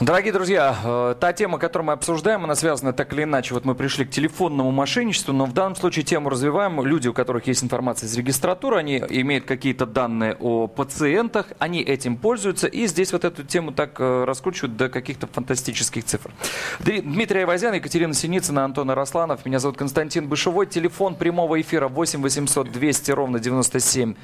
Дорогие 0.00 0.32
друзья, 0.32 0.74
э, 0.82 1.14
та 1.20 1.34
тема, 1.34 1.58
которую 1.58 1.88
мы 1.88 1.92
обсуждаем, 1.92 2.42
она 2.44 2.54
связана 2.54 2.94
так 2.94 3.12
или 3.12 3.24
иначе. 3.24 3.52
Вот 3.52 3.66
мы 3.66 3.74
пришли 3.74 4.06
к 4.06 4.10
телефонному 4.10 4.70
мошенничеству, 4.70 5.34
но 5.34 5.44
в 5.44 5.52
данном 5.52 5.76
случае 5.76 6.06
тему 6.06 6.30
развиваем. 6.30 6.82
Люди, 6.82 7.08
у 7.08 7.12
которых 7.12 7.46
есть 7.46 7.62
информация 7.62 8.06
из 8.06 8.16
регистратуры, 8.16 8.78
они 8.78 8.96
имеют 8.96 9.44
какие-то 9.44 9.84
данные 9.84 10.36
о 10.40 10.68
пациентах, 10.68 11.48
они 11.58 11.82
этим 11.82 12.16
пользуются, 12.16 12.66
и 12.66 12.86
здесь 12.86 13.12
вот 13.12 13.26
эту 13.26 13.44
тему 13.44 13.72
так 13.72 14.00
э, 14.00 14.24
раскручивают 14.24 14.74
до 14.78 14.88
каких-то 14.88 15.26
фантастических 15.26 16.02
цифр. 16.02 16.30
Дмитрий 16.78 17.40
Айвазян, 17.40 17.74
Екатерина 17.74 18.14
Синицына, 18.14 18.64
Антон 18.64 18.90
Росланов. 18.92 19.44
Меня 19.44 19.58
зовут 19.58 19.76
Константин 19.76 20.28
Бышевой. 20.28 20.66
Телефон 20.66 21.14
прямого 21.14 21.60
эфира 21.60 21.88
8 21.88 22.22
800 22.22 22.72
200 22.72 23.10
ровно 23.10 23.38
97 23.38 24.14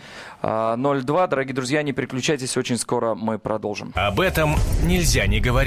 э, 0.40 0.76
02. 0.78 1.26
Дорогие 1.26 1.54
друзья, 1.54 1.82
не 1.82 1.92
переключайтесь, 1.92 2.56
очень 2.56 2.78
скоро 2.78 3.14
мы 3.14 3.38
продолжим. 3.38 3.92
Об 3.94 4.20
этом 4.20 4.54
нельзя 4.82 5.26
не 5.26 5.38
говорить. 5.38 5.65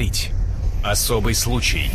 Особый 0.82 1.34
случай. 1.34 1.92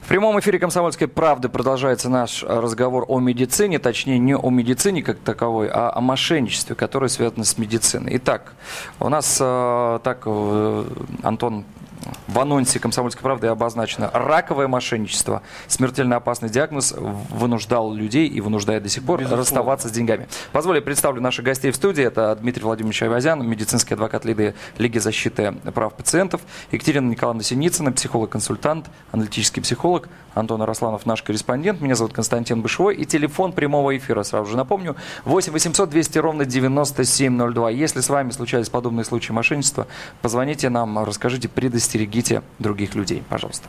В 0.00 0.08
прямом 0.08 0.40
эфире 0.40 0.58
«Комсомольской 0.58 1.08
правды» 1.08 1.50
продолжается 1.50 2.08
наш 2.08 2.42
э, 2.42 2.46
разговор 2.46 3.04
о 3.06 3.20
медицине, 3.20 3.78
точнее 3.78 4.18
не 4.18 4.34
о 4.34 4.48
медицине 4.48 5.02
как 5.02 5.18
таковой, 5.18 5.68
а 5.68 5.92
о 5.94 6.00
мошенничестве, 6.00 6.74
которое 6.74 7.08
связано 7.08 7.44
с 7.44 7.58
медициной. 7.58 8.16
Итак, 8.16 8.54
у 8.98 9.10
нас 9.10 9.36
э, 9.42 10.00
так, 10.02 10.22
э, 10.24 10.84
Антон, 11.22 11.66
в 12.26 12.38
анонсе 12.38 12.78
«Комсомольской 12.78 13.22
правды» 13.22 13.46
обозначено 13.48 14.10
раковое 14.12 14.68
мошенничество. 14.68 15.42
Смертельно 15.66 16.16
опасный 16.16 16.48
диагноз 16.48 16.94
вынуждал 16.96 17.92
людей 17.92 18.28
и 18.28 18.40
вынуждает 18.40 18.82
до 18.82 18.88
сих 18.88 19.04
пор 19.04 19.18
Безусловно. 19.20 19.42
расставаться 19.42 19.88
с 19.88 19.92
деньгами. 19.92 20.28
Позволю, 20.52 20.82
представлю 20.82 21.20
наших 21.20 21.44
гостей 21.44 21.70
в 21.70 21.76
студии. 21.76 22.04
Это 22.04 22.36
Дмитрий 22.36 22.62
Владимирович 22.62 23.02
Айвазян, 23.02 23.46
медицинский 23.46 23.94
адвокат 23.94 24.24
Лиды 24.24 24.54
Лиги 24.78 24.98
защиты 24.98 25.52
прав 25.74 25.94
пациентов, 25.94 26.40
Екатерина 26.70 27.08
Николаевна 27.10 27.42
Синицына, 27.42 27.92
психолог-консультант, 27.92 28.86
аналитический 29.12 29.62
психолог, 29.62 30.08
Антон 30.34 30.62
Арасланов, 30.62 31.06
наш 31.06 31.22
корреспондент. 31.22 31.80
Меня 31.80 31.94
зовут 31.94 32.12
Константин 32.12 32.62
Бышевой. 32.62 32.94
И 32.94 33.04
телефон 33.04 33.52
прямого 33.52 33.96
эфира, 33.96 34.22
сразу 34.22 34.50
же 34.50 34.56
напомню, 34.56 34.96
8 35.24 35.52
800 35.52 35.90
200 35.90 36.18
ровно 36.18 36.44
9702. 36.44 37.70
Если 37.70 38.00
с 38.00 38.08
вами 38.08 38.30
случались 38.30 38.68
подобные 38.68 39.04
случаи 39.04 39.32
мошенничества, 39.32 39.86
позвоните 40.22 40.68
нам, 40.68 41.02
расскажите, 41.04 41.48
предостерегите 41.90 42.42
других 42.58 42.94
людей, 42.94 43.22
пожалуйста. 43.28 43.68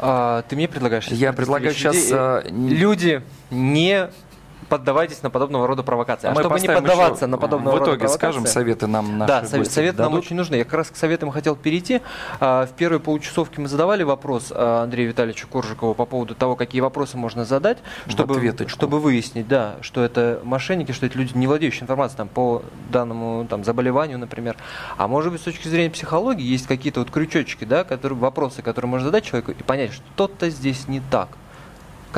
А, 0.00 0.42
ты 0.42 0.54
мне 0.56 0.68
предлагаешь? 0.68 1.06
Я 1.08 1.32
предлагаю 1.32 1.72
сейчас, 1.74 1.94
людей? 1.94 2.10
э, 2.12 2.42
Люди, 2.50 3.22
не 3.50 4.08
поддавайтесь 4.68 5.22
на 5.22 5.30
подобного 5.30 5.66
рода 5.66 5.82
провокации. 5.82 6.28
А, 6.28 6.34
Мы 6.34 6.40
чтобы 6.40 6.60
не 6.60 6.68
поддаваться 6.68 7.26
на 7.26 7.38
подобного 7.38 7.76
В 7.76 7.78
рода 7.78 7.90
итоге 7.92 8.08
скажем 8.08 8.42
провокации- 8.42 8.54
советы 8.54 8.86
нам 8.86 9.18
наши 9.18 9.28
Да, 9.28 9.44
совет- 9.44 9.70
советы 9.72 9.98
нам 10.02 10.12
дадут. 10.12 10.24
очень 10.24 10.36
нужны. 10.36 10.56
Я 10.56 10.64
как 10.64 10.74
раз 10.74 10.90
к 10.90 10.96
советам 10.96 11.30
хотел 11.30 11.56
перейти. 11.56 12.00
А, 12.40 12.66
В 12.66 12.70
первые 12.70 13.00
полчасовки 13.00 13.60
мы 13.60 13.68
задавали 13.68 14.02
вопрос 14.02 14.52
а, 14.54 14.82
Андрею 14.84 15.08
Витальевичу 15.08 15.48
Коржикову 15.48 15.94
по 15.94 16.04
поводу 16.04 16.34
того, 16.34 16.56
какие 16.56 16.80
вопросы 16.80 17.16
можно 17.16 17.44
задать, 17.44 17.78
В 18.06 18.10
чтобы, 18.10 18.54
чтобы 18.66 19.00
выяснить, 19.00 19.48
да, 19.48 19.76
что 19.80 20.02
это 20.02 20.40
мошенники, 20.44 20.92
что 20.92 21.06
это 21.06 21.16
люди, 21.18 21.32
не 21.36 21.46
владеющие 21.46 21.82
информацией 21.82 22.18
там, 22.18 22.28
по 22.28 22.62
данному 22.90 23.46
там, 23.48 23.64
заболеванию, 23.64 24.18
например. 24.18 24.56
А 24.96 25.08
может 25.08 25.32
быть, 25.32 25.40
с 25.40 25.44
точки 25.44 25.68
зрения 25.68 25.90
психологии 25.90 26.44
есть 26.44 26.66
какие-то 26.66 27.00
вот 27.00 27.10
крючочки, 27.10 27.64
да, 27.64 27.84
которые, 27.84 28.18
вопросы, 28.18 28.62
которые 28.62 28.90
можно 28.90 29.06
задать 29.06 29.24
человеку 29.24 29.52
и 29.52 29.62
понять, 29.62 29.92
что 29.92 30.02
что-то 30.14 30.50
здесь 30.50 30.88
не 30.88 31.00
так. 31.00 31.28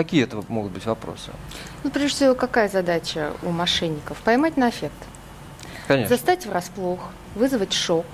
Какие 0.01 0.25
это 0.25 0.43
могут 0.49 0.73
быть 0.73 0.87
вопросы? 0.87 1.31
Ну, 1.85 1.91
прежде 1.91 2.17
всего, 2.17 2.35
какая 2.35 2.71
задача 2.71 3.35
у 3.43 3.51
мошенников? 3.51 4.17
Поймать 4.25 4.57
на 4.57 4.71
эффект. 4.71 4.95
Конечно. 5.89 6.17
Застать 6.17 6.47
врасплох, 6.47 7.01
вызвать 7.35 7.75
шок. 7.75 8.07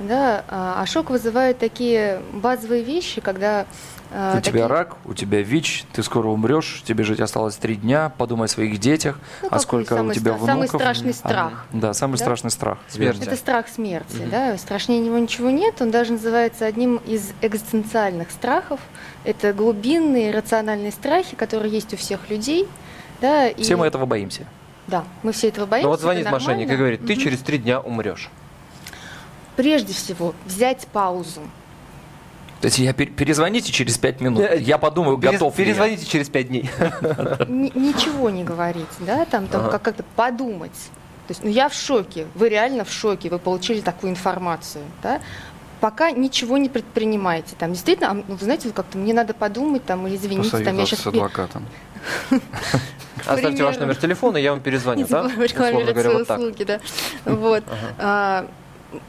Да, 0.00 0.44
а 0.48 0.82
а 0.82 0.86
шок 0.86 1.10
вызывает 1.10 1.60
такие 1.60 2.20
базовые 2.32 2.82
вещи, 2.82 3.20
когда... 3.20 3.66
а, 4.12 4.32
У 4.32 4.36
такие- 4.36 4.52
тебя 4.52 4.68
рак, 4.68 4.96
у 5.04 5.14
тебя 5.14 5.42
ВИЧ, 5.42 5.84
ты 5.92 6.02
скоро 6.02 6.28
умрешь, 6.28 6.82
тебе 6.84 7.04
жить 7.04 7.20
осталось 7.20 7.56
три 7.56 7.76
дня, 7.76 8.12
подумай 8.16 8.46
о 8.46 8.48
своих 8.48 8.78
детях, 8.78 9.18
Ну, 9.42 9.48
а 9.50 9.58
сколько 9.58 9.94
у 9.94 9.96
самый 9.96 10.14
тебя 10.14 10.32
стра- 10.32 10.46
самый 10.46 10.60
внуков. 10.62 10.80
страшный 10.80 11.10
А, 11.10 11.14
страх? 11.14 11.66
да, 11.72 11.92
самый 11.94 12.12
Да? 12.18 12.24
страшный 12.24 12.50
страх. 12.50 12.78
Смерть. 12.88 13.20
Это 13.22 13.36
страх 13.36 13.68
смерти, 13.68 14.26
да, 14.30 14.56
страшнее 14.58 15.00
него 15.00 15.18
ничего 15.18 15.50
нет, 15.50 15.80
он 15.80 15.90
даже 15.90 16.12
называется 16.12 16.66
одним 16.66 16.96
из 16.98 17.32
экзистенциальных 17.42 18.30
страхов. 18.30 18.80
Это 19.24 19.52
глубинные 19.52 20.30
рациональные 20.32 20.92
страхи, 20.92 21.34
которые 21.36 21.72
есть 21.72 21.92
у 21.92 21.96
всех 21.96 22.30
людей, 22.30 22.68
да, 23.20 23.48
и- 23.48 23.62
Все 23.62 23.76
мы 23.76 23.86
этого 23.86 24.06
боимся. 24.06 24.46
Да, 24.86 25.04
мы 25.24 25.32
все 25.32 25.48
этого 25.48 25.66
боимся. 25.66 25.86
Ну 25.86 25.90
вот 25.90 26.00
звонит 26.00 26.30
мошенник 26.30 26.70
и 26.70 26.76
говорит, 26.76 27.04
ты 27.04 27.14
Мгм. 27.14 27.22
через 27.22 27.40
три 27.40 27.58
дня 27.58 27.80
умрешь. 27.80 28.30
Прежде 29.56 29.92
всего, 29.94 30.34
взять 30.44 30.86
паузу. 30.92 31.40
Есть 32.66 32.78
я 32.80 32.90
пер- 32.90 33.12
перезвоните 33.14 33.70
через 33.70 33.96
пять 33.96 34.20
минут, 34.20 34.40
Э, 34.42 34.58
я 34.58 34.76
подумаю, 34.78 35.18
Перез- 35.18 35.32
готов 35.34 35.56
ли 35.56 35.64
я. 35.64 35.66
Перезвоните 35.68 36.04
через 36.06 36.28
пять 36.28 36.48
дней. 36.48 36.68
Ни- 37.48 37.72
ничего 37.78 38.28
не 38.28 38.42
говорить, 38.42 38.86
да, 39.00 39.24
там, 39.24 39.46
как-то 39.46 40.02
подумать. 40.16 40.72
То 41.28 41.30
есть, 41.30 41.44
ну 41.44 41.50
я 41.50 41.68
в 41.68 41.74
шоке, 41.74 42.26
вы 42.34 42.48
реально 42.48 42.84
в 42.84 42.90
шоке, 42.90 43.30
вы 43.30 43.38
получили 43.38 43.80
такую 43.80 44.10
информацию, 44.10 44.82
да. 45.02 45.20
Пока 45.80 46.10
ничего 46.10 46.56
не 46.58 46.68
предпринимаете, 46.68 47.54
там 47.56 47.72
действительно, 47.72 48.10
а, 48.10 48.14
ну, 48.14 48.24
вы 48.28 48.38
знаете, 48.44 48.70
как-то 48.70 48.98
мне 48.98 49.12
надо 49.14 49.32
подумать, 49.34 49.84
там, 49.84 50.06
или 50.08 50.16
извините, 50.16 50.58
там, 50.64 50.76
я 50.76 50.86
сейчас 50.86 51.00
с 51.00 51.06
адвокатом. 51.06 51.64
Оставьте 53.26 53.62
ваш 53.62 53.76
номер 53.78 53.94
телефона, 53.96 54.38
я 54.38 54.50
вам 54.52 54.60
перезвоню, 54.60 55.06
да? 55.10 55.22
Условно 55.26 55.92
говоря, 55.92 56.10
вот 56.10 56.26
так. 56.26 56.38
услуги, 56.38 56.64
да. 56.64 56.80
Вот. 57.24 57.62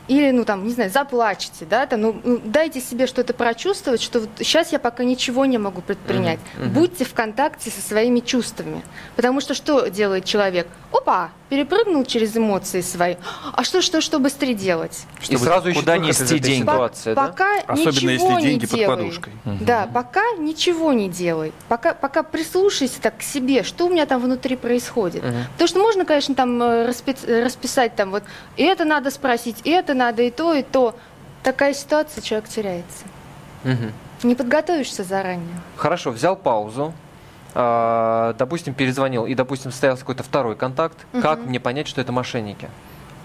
Или, 0.08 0.32
ну 0.32 0.45
там, 0.45 0.65
не 0.65 0.73
знаю, 0.73 0.89
заплачьте, 0.89 1.65
да, 1.65 1.86
там, 1.86 2.02
ну, 2.02 2.15
ну, 2.23 2.39
дайте 2.43 2.80
себе 2.82 3.08
что-то 3.08 3.34
прочувствовать, 3.34 4.02
что 4.02 4.21
вот 4.21 4.30
сейчас 4.39 4.71
я 4.71 4.80
пока 4.80 5.04
ничего 5.04 5.45
не 5.45 5.58
могу 5.58 5.82
предпринять. 5.82 6.39
Мгм, 6.56 6.65
мгм. 6.65 6.73
Будьте 6.73 7.06
в 7.06 7.13
контакте 7.13 7.69
со 7.69 7.82
своими 7.82 8.19
чувствами. 8.19 8.84
Потому 9.15 9.41
что 9.41 9.54
что 9.54 9.88
делает 9.88 10.26
человек? 10.26 10.67
Опа, 10.91 11.32
перепрыгнул 11.50 12.06
через 12.06 12.36
эмоции 12.38 12.82
свои. 12.82 13.15
А 13.54 13.63
что, 13.63 13.82
что, 13.82 14.00
что 14.02 14.19
быстрее 14.19 14.54
делать? 14.54 15.06
И 15.21 15.26
Чтобы 15.26 15.39
сразу 15.45 15.69
ищет 15.69 15.82
куда 15.82 15.97
нести 15.97 16.39
деньги. 16.39 16.62
ситуации, 16.62 17.13
По- 17.13 17.21
да? 17.21 17.28
Пока 17.28 17.60
Особенно 17.67 17.88
ничего 18.12 18.12
если 18.12 18.26
не 18.36 18.41
деньги 18.41 18.65
под 18.67 18.80
делай. 18.80 18.97
подушкой. 18.97 19.34
Да, 19.62 19.89
пока 19.93 20.21
ничего 20.38 20.93
не 20.93 21.10
делай. 21.10 21.52
Пока, 21.67 21.93
пока 21.93 22.23
прислушайся 22.23 23.02
так 23.02 23.17
к 23.17 23.21
себе, 23.21 23.63
что 23.63 23.86
у 23.88 23.89
меня 23.89 24.06
там 24.06 24.21
внутри 24.21 24.56
происходит. 24.56 25.23
Мгм. 25.23 25.43
Потому 25.54 25.67
что 25.67 25.80
можно, 25.80 26.06
конечно, 26.06 26.36
там 26.36 26.62
э, 26.62 26.88
распи- 26.88 27.43
расписать 27.43 27.95
там 27.95 28.12
вот 28.12 28.23
и 28.56 28.63
это 28.63 28.86
надо 28.86 29.12
спросить, 29.12 29.58
и 29.63 29.69
это 29.78 29.94
надо, 29.94 30.22
и 30.24 30.32
то, 30.32 30.54
и 30.54 30.63
то. 30.63 30.96
Такая 31.44 31.74
ситуация, 31.74 32.22
человек 32.22 32.50
теряется. 32.50 33.06
Мгм. 33.63 33.92
Не 34.24 34.36
подготовишься 34.36 35.04
заранее. 35.04 35.48
Хорошо, 35.76 36.12
взял 36.12 36.36
паузу, 36.36 36.94
а, 37.54 38.34
допустим, 38.38 38.74
перезвонил, 38.74 39.26
и, 39.26 39.34
допустим, 39.36 39.72
состоялся 39.72 40.02
какой-то 40.02 40.24
второй 40.24 40.56
контакт. 40.56 40.98
Как 41.22 41.40
Мгм. 41.40 41.50
мне 41.50 41.60
понять, 41.60 41.88
что 41.88 42.02
это 42.02 42.12
мошенники? 42.12 42.70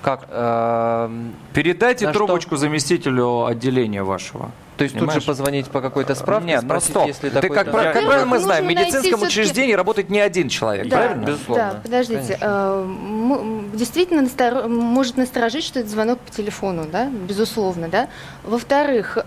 Как? 0.03 0.27
эм, 0.31 1.33
Передайте 1.55 2.07
На 2.07 2.12
что? 2.12 2.21
трубочку 2.27 2.57
заместителю 2.57 3.45
отделения 3.47 4.03
вашего. 4.03 4.51
То 4.83 4.85
есть 4.85 4.99
тут 4.99 5.12
же 5.12 5.21
позвонить 5.21 5.68
по 5.68 5.81
какой-то 5.81 6.14
справке, 6.14 6.49
Нет, 6.49 6.62
ну 6.64 6.81
стоп. 6.81 7.07
если 7.07 7.29
Ты 7.29 7.40
такой 7.40 7.57
как, 7.57 7.71
да. 7.71 7.92
как 7.92 8.05
правильно 8.05 8.27
мы 8.27 8.38
знаем, 8.40 8.64
в 8.64 8.68
медицинском 8.68 9.23
учреждении 9.23 9.75
работает 9.75 10.11
не 10.11 10.18
один 10.21 10.49
человек, 10.49 10.88
Да, 10.88 10.97
правильно? 10.97 11.25
безусловно. 11.25 11.71
Да, 11.75 11.81
подождите. 11.83 12.37
Конечно. 12.40 12.47
э, 12.47 13.62
действительно 13.75 14.23
настор- 14.23 14.68
может 14.68 15.16
насторожить, 15.16 15.64
что 15.64 15.81
это 15.81 15.88
звонок 15.88 16.18
по 16.18 16.31
телефону, 16.31 16.85
да, 16.90 17.07
безусловно, 17.07 17.88
да. 17.88 18.09
Во-вторых, 18.42 19.18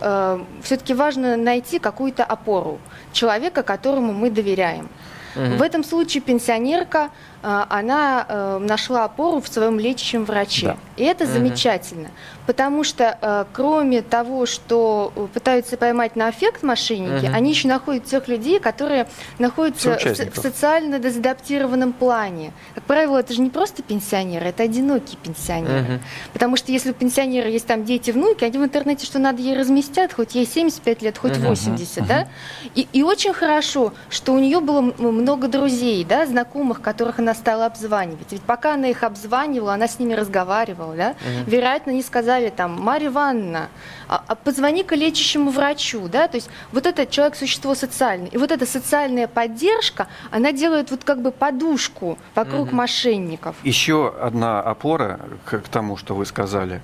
все-таки 0.63 0.93
важно 0.93 1.37
найти 1.37 1.79
какую-то 1.79 2.23
опору 2.23 2.79
человека, 3.13 3.63
которому 3.63 4.11
мы 4.13 4.29
доверяем. 4.29 4.89
Мгм. 5.35 5.57
В 5.57 5.61
этом 5.61 5.83
случае 5.83 6.21
пенсионерка, 6.21 7.09
э, 7.43 7.63
она 7.69 8.25
э, 8.27 8.57
нашла 8.59 9.03
опору 9.03 9.41
в 9.41 9.47
своем 9.49 9.79
лечащем 9.79 10.23
враче. 10.23 10.67
Да. 10.67 10.77
И 10.97 11.03
это 11.03 11.25
Мгм. 11.25 11.33
замечательно, 11.33 12.09
потому 12.47 12.83
что 12.83 13.17
э, 13.21 13.45
кроме 13.51 14.01
того, 14.01 14.45
что 14.45 15.11
э, 15.15 15.27
пытаются 15.33 15.75
поймать 15.77 16.15
на 16.15 16.29
эффект 16.29 16.63
мошенники, 16.63 17.25
Мгм. 17.25 17.35
они 17.35 17.49
еще 17.51 17.67
находят 17.67 18.05
тех 18.05 18.27
людей, 18.27 18.59
которые 18.59 19.07
находятся 19.39 19.97
в, 19.97 20.05
в 20.31 20.35
социально 20.41 20.99
дезадаптированном 20.99 21.91
плане. 21.93 22.53
Как 22.75 22.83
правило, 22.85 23.17
это 23.17 23.33
же 23.33 23.41
не 23.41 23.49
просто 23.49 23.83
пенсионеры, 23.83 24.45
это 24.47 24.63
одинокие 24.63 25.17
пенсионеры. 25.21 25.81
Мгм. 25.81 25.99
Потому 26.33 26.55
что 26.55 26.71
если 26.71 26.91
у 26.91 26.93
пенсионера 26.93 27.49
есть 27.49 27.67
там 27.67 27.83
дети, 27.83 28.11
внуки, 28.11 28.43
они 28.45 28.57
в 28.57 28.63
интернете 28.63 29.05
что 29.05 29.19
надо 29.19 29.41
ей 29.41 29.57
разместят, 29.57 30.13
хоть 30.13 30.35
ей 30.35 30.45
75 30.45 31.01
лет, 31.01 31.17
хоть 31.17 31.37
Мгм. 31.37 31.47
80, 31.49 32.07
да? 32.07 32.27
И, 32.73 32.87
и 32.93 33.03
очень 33.03 33.33
хорошо, 33.33 33.93
что 34.09 34.33
у 34.33 34.39
нее 34.39 34.59
было 34.61 34.81
много 34.81 35.47
друзей, 35.47 36.05
да, 36.05 36.25
знакомых, 36.25 36.81
которых 36.81 37.19
она 37.19 37.33
стала 37.33 37.65
обзванивать. 37.65 38.31
Ведь 38.31 38.41
пока 38.41 38.75
она 38.75 38.87
их 38.87 39.03
обзванивала, 39.03 39.73
она 39.73 39.87
с 39.87 39.99
ними 39.99 40.13
разговаривала, 40.13 40.84
да? 40.93 41.15
Мгм. 41.21 41.43
Вероятно, 41.47 41.91
они 41.93 42.01
сказали 42.03 42.49
там, 42.49 42.79
Марья 42.81 43.07
Ивановна, 43.07 43.69
а, 44.07 44.23
а 44.27 44.35
позвони-ка 44.35 44.95
лечащему 44.95 45.49
врачу, 45.51 46.07
да? 46.07 46.27
То 46.27 46.35
есть 46.35 46.49
вот 46.71 46.85
этот 46.85 47.09
человек 47.09 47.35
существо 47.35 47.75
социальное. 47.75 48.27
И 48.29 48.37
вот 48.37 48.51
эта 48.51 48.65
социальная 48.65 49.27
поддержка, 49.27 50.07
она 50.31 50.51
делает 50.51 50.91
вот 50.91 51.03
как 51.03 51.21
бы 51.21 51.31
подушку 51.31 52.17
вокруг 52.35 52.67
Мгм. 52.67 52.75
мошенников. 52.77 53.55
Еще 53.63 54.13
одна 54.21 54.61
опора 54.61 55.19
к, 55.45 55.59
к 55.59 55.67
тому, 55.69 55.97
что 55.97 56.15
вы 56.15 56.25
сказали, 56.25 56.81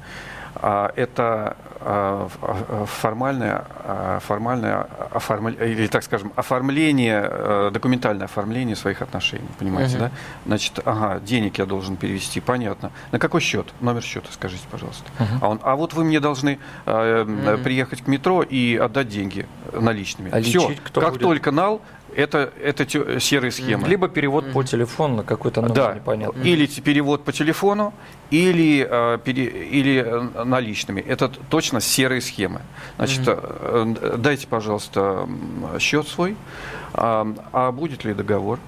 это 0.95 1.57
а, 1.83 2.27
а, 2.43 2.85
формальное, 2.85 3.63
а, 3.83 4.19
формальное 4.19 4.85
оформля- 5.11 5.65
или, 5.67 5.87
так 5.87 6.03
скажем, 6.03 6.31
оформление, 6.35 7.27
э, 7.27 7.69
документальное 7.73 8.25
оформление 8.25 8.75
своих 8.75 9.01
отношений, 9.01 9.47
понимаете, 9.57 9.97
Мгм. 9.97 10.05
да? 10.05 10.11
Значит, 10.45 10.79
ага, 10.85 11.19
денег 11.19 11.57
я 11.57 11.65
должен 11.65 11.95
перевести, 11.95 12.39
понятно. 12.39 12.91
На 13.11 13.17
какой 13.17 13.41
счет? 13.41 13.73
Номер 13.81 14.03
счета, 14.03 14.27
скажите, 14.31 14.63
пожалуйста. 14.69 15.05
А, 15.41 15.49
он, 15.49 15.59
а 15.63 15.75
вот 15.75 15.93
вы 15.93 16.03
мне 16.03 16.19
должны 16.19 16.59
э, 16.85 17.23
Мгм. 17.23 17.63
приехать 17.63 18.03
к 18.03 18.07
метро 18.07 18.43
и 18.43 18.77
отдать 18.77 19.09
деньги 19.09 19.47
наличными. 19.73 20.29
А 20.31 20.39
Все, 20.41 20.75
как 20.93 21.13
будет? 21.13 21.21
только 21.21 21.49
нал, 21.51 21.81
это, 22.15 22.51
это 22.63 23.19
серые 23.19 23.51
схемы. 23.51 23.87
Либо 23.87 24.07
перевод 24.07 24.51
по 24.51 24.63
телефону 24.63 25.17
на 25.17 25.23
какой-то 25.23 25.61
номер 25.61 25.75
Да, 25.75 25.93
непонятный. 25.95 26.49
или 26.49 26.65
перевод 26.81 27.23
по 27.23 27.31
телефону, 27.31 27.93
или, 28.29 28.87
э, 28.89 29.17
пере- 29.23 29.67
или 29.69 30.03
э, 30.05 30.43
наличными. 30.43 31.01
Это 31.01 31.29
точно 31.49 31.79
серые 31.81 32.21
схемы. 32.21 32.61
Значит, 32.97 33.21
э, 33.27 33.37
э, 34.01 34.15
дайте, 34.17 34.47
пожалуйста, 34.47 35.27
счет 35.79 36.07
свой. 36.07 36.35
А, 36.93 37.25
а 37.53 37.71
будет 37.71 38.03
ли 38.05 38.13
договор? 38.13 38.59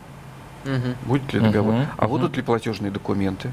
Мгм. 0.65 0.95
Будет 1.05 1.33
ли 1.33 1.39
договор? 1.39 1.75
А 1.97 2.03
мгм. 2.03 2.09
будут 2.11 2.37
ли 2.37 2.41
платежные 2.43 2.91
документы? 2.91 3.51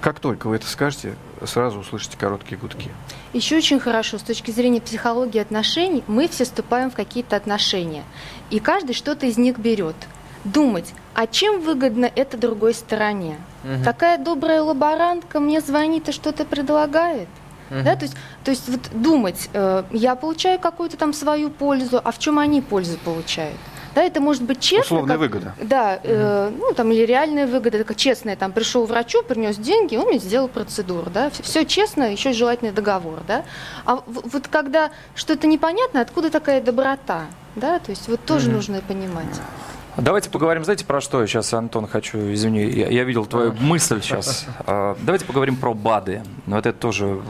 Как 0.00 0.20
только 0.20 0.48
вы 0.48 0.56
это 0.56 0.66
скажете, 0.66 1.14
сразу 1.44 1.78
услышите 1.78 2.16
короткие 2.16 2.58
гудки. 2.58 2.90
Еще 3.32 3.56
очень 3.56 3.80
хорошо, 3.80 4.18
с 4.18 4.22
точки 4.22 4.50
зрения 4.50 4.80
психологии 4.80 5.38
отношений, 5.38 6.02
мы 6.06 6.28
все 6.28 6.44
вступаем 6.44 6.90
в 6.90 6.94
какие-то 6.94 7.36
отношения. 7.36 8.04
И 8.50 8.58
каждый 8.58 8.94
что-то 8.94 9.26
из 9.26 9.38
них 9.38 9.58
берет. 9.58 9.96
Думать, 10.44 10.92
а 11.14 11.26
чем 11.26 11.60
выгодно 11.60 12.10
это 12.14 12.36
другой 12.36 12.74
стороне? 12.74 13.36
Мгм. 13.64 13.82
Такая 13.82 14.18
добрая 14.18 14.62
лаборантка 14.62 15.40
мне 15.40 15.60
звонит 15.60 16.08
и 16.08 16.12
что-то 16.12 16.44
предлагает. 16.44 17.28
Мгм. 17.70 17.84
Да, 17.84 17.96
то 17.96 18.02
есть, 18.04 18.16
то 18.44 18.50
есть 18.52 18.68
вот 18.68 18.80
думать, 18.92 19.50
э, 19.52 19.82
я 19.90 20.14
получаю 20.14 20.60
какую-то 20.60 20.96
там 20.96 21.12
свою 21.12 21.50
пользу, 21.50 22.00
а 22.02 22.12
в 22.12 22.18
чем 22.18 22.38
они 22.38 22.60
пользу 22.60 22.96
получают? 22.98 23.56
Да, 23.96 24.02
это 24.02 24.20
может 24.20 24.42
быть 24.42 24.60
честно. 24.60 24.96
Условная 24.98 25.16
как- 25.16 25.20
выгода. 25.20 25.54
Да, 25.62 25.98
э, 26.02 26.50
ну 26.54 26.74
там 26.74 26.92
или 26.92 27.06
реальная 27.06 27.46
выгода, 27.46 27.78
такая 27.78 27.96
честная, 27.96 28.36
там 28.36 28.52
пришел 28.52 28.84
врачу, 28.84 29.22
принес 29.22 29.56
деньги, 29.56 29.96
он 29.96 30.08
мне 30.08 30.18
сделал 30.18 30.48
процедуру, 30.48 31.08
да, 31.10 31.30
все 31.30 31.64
честно, 31.64 32.12
еще 32.12 32.34
желательно 32.34 32.72
договор, 32.72 33.20
да. 33.26 33.42
А 33.86 34.02
вот 34.06 34.48
когда 34.48 34.90
что-то 35.14 35.46
непонятно, 35.46 36.02
откуда 36.02 36.28
такая 36.30 36.60
доброта, 36.60 37.22
да, 37.54 37.78
то 37.78 37.88
есть 37.90 38.06
вот 38.08 38.22
тоже 38.26 38.48
Мгм. 38.48 38.56
нужно 38.56 38.80
понимать. 38.82 39.40
Давайте 39.96 40.28
поговорим, 40.28 40.62
знаете, 40.62 40.84
про 40.84 41.00
что 41.00 41.22
я 41.22 41.26
сейчас, 41.26 41.54
Антон, 41.54 41.86
хочу, 41.88 42.18
извини, 42.34 42.64
я, 42.64 42.88
я 42.88 43.04
видел 43.04 43.24
твою 43.24 43.54
мысль 43.54 44.02
сейчас. 44.02 44.44
А, 44.66 44.94
Давайте 45.00 45.24
поговорим 45.24 45.56
про 45.56 45.72
БАДы. 45.72 46.20
Вот 46.44 46.66
это 46.66 46.78
тоже 46.78 47.22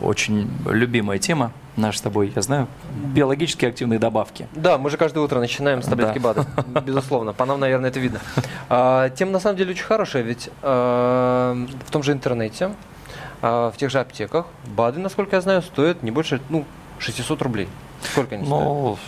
очень 0.00 0.50
любимая 0.64 1.18
тема 1.18 1.52
наша 1.78 1.98
с 1.98 2.02
тобой, 2.02 2.32
я 2.34 2.42
знаю. 2.42 2.66
Биологически 3.14 3.64
активные 3.66 3.98
добавки. 3.98 4.46
Да, 4.54 4.78
мы 4.78 4.90
же 4.90 4.96
каждое 4.96 5.20
утро 5.20 5.38
начинаем 5.38 5.82
с 5.82 5.86
таблетки 5.86 6.18
Да. 6.18 6.34
БАДа. 6.34 6.46
Безусловно. 6.84 7.32
По 7.32 7.44
нам, 7.44 7.60
наверное, 7.60 7.90
это 7.90 8.00
видно. 8.00 8.20
А, 8.70 9.08
тема 9.08 9.30
на 9.32 9.40
самом 9.40 9.56
деле 9.56 9.70
очень 9.70 9.84
хорошая, 9.84 10.22
ведь 10.22 10.50
а, 10.62 11.54
в 11.86 11.90
том 11.90 12.02
же 12.02 12.12
интернете, 12.12 12.72
а, 13.40 13.70
в 13.70 13.76
тех 13.78 13.90
же 13.90 13.98
аптеках 13.98 14.44
БАДы, 14.76 15.00
насколько 15.00 15.36
я 15.36 15.40
знаю, 15.40 15.62
стоят 15.62 16.02
не 16.02 16.10
больше 16.10 16.40
ну, 16.50 16.66
600 16.98 17.40
рублей. 17.40 17.68
Сколько 18.02 18.34
они 18.34 18.44
стоят? 18.44 18.62
Ну, 18.64 18.98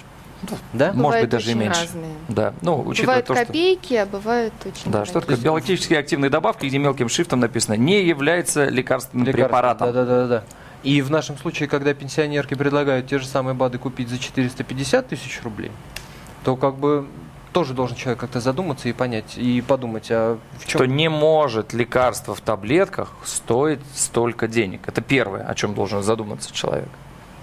Да? 0.73 0.87
может 0.87 0.97
Бывают 0.97 1.21
быть, 1.25 1.31
даже 1.31 1.51
и 1.51 1.55
меньше. 1.55 1.81
разные. 1.83 2.15
Да, 2.29 2.55
ну, 2.63 2.81
учитывая 2.81 3.17
Бывают 3.17 3.27
то, 3.27 3.35
что... 3.35 3.45
копейки, 3.45 3.95
а 3.95 4.07
бывают 4.07 4.55
очень 4.65 4.91
Да, 4.91 5.05
что 5.05 5.21
такое 5.21 5.37
биологически 5.37 5.93
активные 5.93 6.31
добавки, 6.31 6.65
где 6.65 6.79
мелким 6.79 7.11
шрифтом 7.11 7.41
написано, 7.41 7.75
не 7.75 8.03
является 8.03 8.65
лекарственным 8.67 9.27
Лекарства. 9.27 9.47
препаратом. 9.49 9.93
Да, 9.93 10.05
да, 10.05 10.05
да, 10.07 10.27
да. 10.27 10.45
И 10.83 11.03
в 11.03 11.11
нашем 11.11 11.37
случае, 11.37 11.69
когда 11.69 11.93
пенсионерки 11.93 12.55
предлагают 12.55 13.07
те 13.07 13.19
же 13.19 13.27
самые 13.27 13.55
БАДы 13.55 13.79
купить 13.79 14.09
за 14.09 14.19
450 14.19 15.09
тысяч 15.09 15.41
рублей, 15.43 15.71
то 16.45 16.57
как 16.57 16.77
бы 16.77 17.07
тоже 17.53 17.75
должен 17.75 17.97
человек 17.97 18.21
как-то 18.21 18.41
задуматься 18.41 18.89
и 18.89 18.93
понять, 18.93 19.37
и 19.37 19.61
подумать, 19.61 20.09
а 20.11 20.39
в 20.59 20.67
чем... 20.67 20.79
Что 20.79 20.87
не 20.87 21.11
может 21.11 21.73
лекарство 21.73 22.35
в 22.35 22.41
таблетках 22.41 23.13
стоить 23.25 23.81
столько 23.95 24.49
денег. 24.49 24.83
Это 24.87 25.01
первое, 25.01 25.45
о 25.45 25.55
чем 25.55 25.75
должен 25.75 26.03
задуматься 26.03 26.53
человек. 26.53 26.89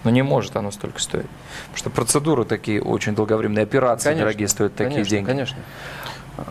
Но 0.03 0.11
не 0.11 0.21
может 0.21 0.55
оно 0.55 0.71
столько 0.71 0.99
стоить. 0.99 1.25
Потому 1.63 1.77
что 1.77 1.89
процедуры 1.89 2.45
такие 2.45 2.81
очень 2.81 3.15
долговременные, 3.15 3.63
операции 3.63 4.05
Конечно, 4.05 4.25
дорогие 4.25 4.47
стоят 4.47 4.75
такие 4.75 4.93
конечно, 4.93 5.09
деньги. 5.09 5.27
Конечно. 5.27 5.57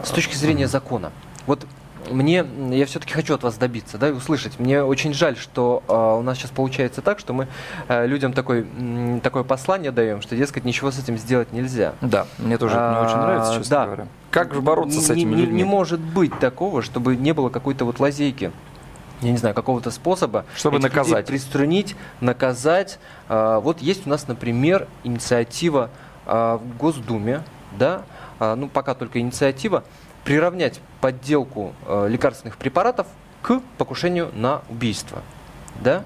С 0.04 0.10
точки 0.10 0.34
зрения 0.34 0.68
закона. 0.68 1.12
Вот 1.46 1.66
мне, 2.10 2.44
я 2.70 2.86
все-таки 2.86 3.12
хочу 3.12 3.34
от 3.34 3.42
вас 3.42 3.56
добиться, 3.56 3.98
да, 3.98 4.08
и 4.08 4.12
услышать. 4.12 4.58
Мне 4.58 4.82
очень 4.82 5.12
жаль, 5.12 5.36
что 5.36 5.82
а, 5.88 6.16
у 6.16 6.22
нас 6.22 6.38
сейчас 6.38 6.50
получается 6.50 7.02
так, 7.02 7.18
что 7.18 7.32
мы 7.32 7.48
а, 7.88 8.06
людям 8.06 8.32
такой, 8.32 8.60
м, 8.78 9.20
такое 9.20 9.42
послание 9.42 9.90
даем, 9.92 10.22
что, 10.22 10.36
дескать, 10.36 10.64
ничего 10.64 10.90
с 10.90 10.98
этим 10.98 11.18
сделать 11.18 11.52
нельзя. 11.52 11.94
Да, 12.00 12.26
мне 12.38 12.58
тоже 12.58 12.74
это 12.74 12.90
не 12.90 13.06
очень 13.06 13.18
А, 13.18 13.22
нравится, 13.26 13.54
честно 13.56 13.76
да. 13.76 13.84
говоря. 13.86 14.06
Как 14.30 14.54
же 14.54 14.60
бороться 14.60 15.00
с 15.00 15.10
этими 15.10 15.34
не, 15.34 15.42
людьми? 15.42 15.58
Не 15.58 15.64
может 15.64 16.00
быть 16.00 16.38
такого, 16.38 16.82
чтобы 16.82 17.16
не 17.16 17.32
было 17.32 17.48
какой-то 17.48 17.84
вот 17.84 18.00
лазейки. 18.00 18.52
Я 19.22 19.30
не 19.30 19.38
знаю, 19.38 19.54
какого-то 19.54 19.90
способа. 19.90 20.44
Чтобы 20.54 20.78
наказать. 20.78 21.26
Приструнить, 21.26 21.96
наказать. 22.20 22.98
А, 23.28 23.60
вот 23.60 23.80
есть 23.80 24.06
у 24.06 24.10
нас, 24.10 24.28
например, 24.28 24.88
инициатива 25.04 25.90
а, 26.26 26.58
в 26.58 26.76
Госдуме, 26.76 27.42
да, 27.78 28.02
а, 28.38 28.54
ну 28.56 28.68
пока 28.68 28.94
только 28.94 29.20
инициатива, 29.20 29.84
приравнять 30.26 30.80
подделку 31.00 31.72
а, 31.86 32.06
лекарственных 32.06 32.58
препаратов 32.58 33.06
к 33.42 33.60
покушению 33.78 34.30
на 34.34 34.62
убийство. 34.68 35.22
Да? 35.80 36.02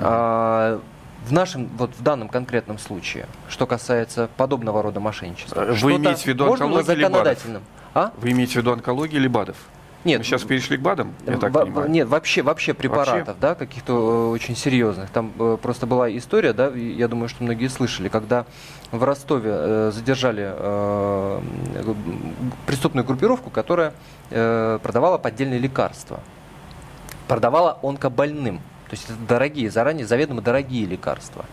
А, 0.00 0.80
в 1.26 1.32
нашем, 1.32 1.68
вот 1.76 1.94
в 1.94 2.02
данном 2.02 2.28
конкретном 2.28 2.78
случае, 2.78 3.26
что 3.48 3.66
касается 3.66 4.28
подобного 4.36 4.82
рода 4.82 4.98
мошенничества, 4.98 5.64
Вы 5.64 5.96
имеете 5.96 6.22
в 6.22 6.26
виду 6.26 6.46
можно 6.46 6.82
законодательном? 6.82 7.62
А? 7.92 8.12
Вы 8.16 8.32
имеете 8.32 8.54
в 8.54 8.56
виду 8.56 8.72
онкологию 8.72 9.20
или 9.20 9.28
БАДов? 9.28 9.56
Нет, 10.04 10.18
Мы 10.18 10.24
сейчас 10.24 10.42
перешли 10.42 10.76
к 10.76 10.80
БАДам, 10.80 11.14
я 11.26 11.38
так 11.38 11.50
Во- 11.50 11.62
понимаю. 11.62 11.90
Нет, 11.90 12.08
вообще, 12.08 12.42
вообще 12.42 12.74
препаратов, 12.74 13.38
да, 13.40 13.54
каких-то 13.54 13.92
э, 13.92 14.30
очень 14.32 14.54
серьезных. 14.54 15.08
Там 15.10 15.32
э, 15.38 15.56
просто 15.60 15.86
была 15.86 16.14
история, 16.14 16.52
да, 16.52 16.68
я 16.68 17.08
думаю, 17.08 17.30
что 17.30 17.42
многие 17.42 17.68
слышали, 17.68 18.08
когда 18.08 18.44
в 18.90 19.02
Ростове 19.02 19.50
э, 19.54 19.90
задержали 19.94 20.52
э, 20.54 21.40
преступную 22.66 23.06
группировку, 23.06 23.48
которая 23.48 23.94
э, 24.30 24.78
продавала 24.82 25.16
поддельные 25.16 25.58
лекарства. 25.58 26.20
Продавала 27.26 27.78
онкобольным. 27.82 28.58
То 28.90 28.96
есть 28.96 29.04
это 29.04 29.14
дорогие, 29.26 29.70
заранее 29.70 30.06
заведомо 30.06 30.42
дорогие 30.42 30.84
лекарства. 30.84 31.46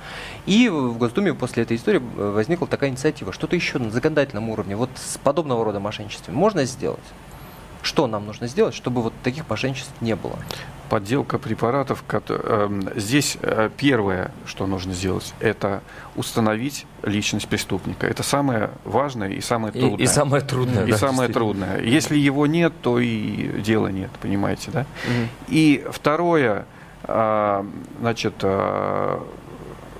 И 0.46 0.68
в 0.68 0.98
Госдуме 0.98 1.34
после 1.34 1.64
этой 1.64 1.78
истории 1.78 2.00
возникла 2.00 2.68
такая 2.68 2.90
инициатива. 2.90 3.32
Что-то 3.32 3.56
еще 3.56 3.80
на 3.80 3.90
законодательном 3.90 4.50
уровне, 4.50 4.76
вот 4.76 4.90
с 4.96 5.18
подобного 5.18 5.64
рода 5.64 5.80
мошенничеством 5.80 6.36
можно 6.36 6.66
сделать? 6.66 7.00
Что 7.82 8.08
нам 8.08 8.26
нужно 8.26 8.48
сделать, 8.48 8.76
чтобы 8.76 9.02
вот 9.02 9.14
таких 9.24 9.50
мошенничеств 9.50 9.94
не 10.02 10.16
было? 10.16 10.38
Подделка 10.90 11.40
препаратов. 11.40 12.04
Эм, 12.12 12.90
здесь 12.96 13.38
э, 13.42 13.70
первое, 13.78 14.32
что 14.46 14.68
нужно 14.68 14.94
сделать, 14.94 15.34
это 15.40 15.82
установить 16.16 16.86
личность 17.04 17.48
преступника. 17.48 18.06
Это 18.08 18.24
самое 18.24 18.72
важное 18.84 19.30
и 19.30 19.42
самое 19.42 19.72
трудное. 19.72 20.00
И, 20.00 20.04
и 20.04 20.08
самое 20.08 20.44
трудное. 20.44 20.86
И 20.86 20.92
да, 20.92 20.98
самое 20.98 21.30
трудное. 21.30 21.82
Если 21.82 22.18
его 22.18 22.46
нет, 22.46 22.74
то 22.82 23.00
и 23.00 23.62
дела 23.62 23.88
нет, 23.88 24.12
понимаете, 24.22 24.70
да? 24.72 24.82
Угу. 24.82 25.28
И 25.48 25.86
второе, 25.92 26.66
а, 27.04 27.66
значит, 28.00 28.34
а, 28.44 29.26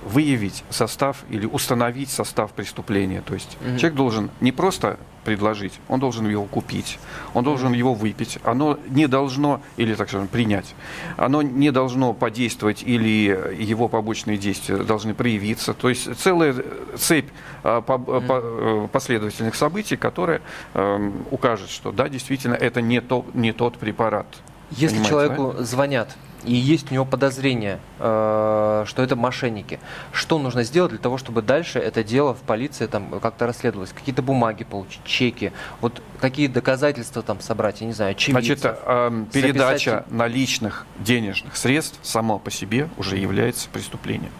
выявить 0.04 0.64
состав 0.70 1.24
или 1.30 1.46
установить 1.46 2.10
состав 2.10 2.52
преступления. 2.52 3.22
То 3.22 3.34
есть 3.34 3.56
угу. 3.60 3.78
человек 3.78 3.94
должен 3.94 4.30
не 4.40 4.52
просто 4.52 4.98
предложить, 5.24 5.72
он 5.88 6.00
должен 6.00 6.28
его 6.28 6.44
купить, 6.44 6.98
он 7.34 7.44
должен 7.44 7.72
его 7.72 7.94
выпить. 7.94 8.38
Оно 8.44 8.78
не 8.88 9.06
должно, 9.06 9.60
или 9.76 9.94
так 9.94 10.08
скажем, 10.08 10.28
принять, 10.28 10.74
оно 11.16 11.42
не 11.42 11.70
должно 11.70 12.12
подействовать 12.12 12.82
или 12.82 13.54
его 13.58 13.88
побочные 13.88 14.38
действия 14.38 14.78
должны 14.78 15.14
проявиться. 15.14 15.74
То 15.74 15.88
есть 15.88 16.14
целая 16.16 16.54
цепь 16.96 17.28
а, 17.62 17.80
по, 17.80 17.98
по, 17.98 18.40
э, 18.42 18.88
последовательных 18.90 19.54
событий, 19.54 19.96
которая 19.96 20.42
э, 20.74 21.10
укажет, 21.30 21.70
что 21.70 21.92
да, 21.92 22.08
действительно, 22.08 22.54
это 22.54 22.80
не, 22.80 23.00
то, 23.00 23.24
не 23.34 23.52
тот 23.52 23.78
препарат. 23.78 24.26
Если 24.70 25.02
человеку 25.04 25.54
да? 25.56 25.64
звонят 25.64 26.16
и 26.44 26.54
есть 26.54 26.90
у 26.90 26.94
него 26.94 27.04
подозрение, 27.04 27.78
э, 27.98 28.84
что 28.86 29.02
это 29.02 29.16
мошенники, 29.16 29.78
что 30.12 30.38
нужно 30.38 30.64
сделать 30.64 30.90
для 30.90 31.00
того, 31.00 31.18
чтобы 31.18 31.42
дальше 31.42 31.78
это 31.78 32.02
дело 32.02 32.34
в 32.34 32.40
полиции 32.40 32.86
там 32.86 33.20
как-то 33.20 33.46
расследовалось? 33.46 33.92
Какие-то 33.92 34.22
бумаги 34.22 34.64
получить, 34.64 35.04
чеки, 35.04 35.52
вот 35.80 36.02
какие 36.20 36.46
доказательства 36.48 37.22
там 37.22 37.40
собрать, 37.40 37.80
я 37.80 37.86
не 37.86 37.92
знаю, 37.92 38.12
очевидцев? 38.12 38.60
Значит, 38.60 38.78
э, 38.84 39.24
передача 39.32 39.90
записать... 39.90 40.10
наличных 40.10 40.86
денежных 40.98 41.56
средств 41.56 41.98
сама 42.02 42.38
по 42.38 42.50
себе 42.50 42.88
уже 42.96 43.16
является 43.16 43.68
преступлением. 43.68 44.32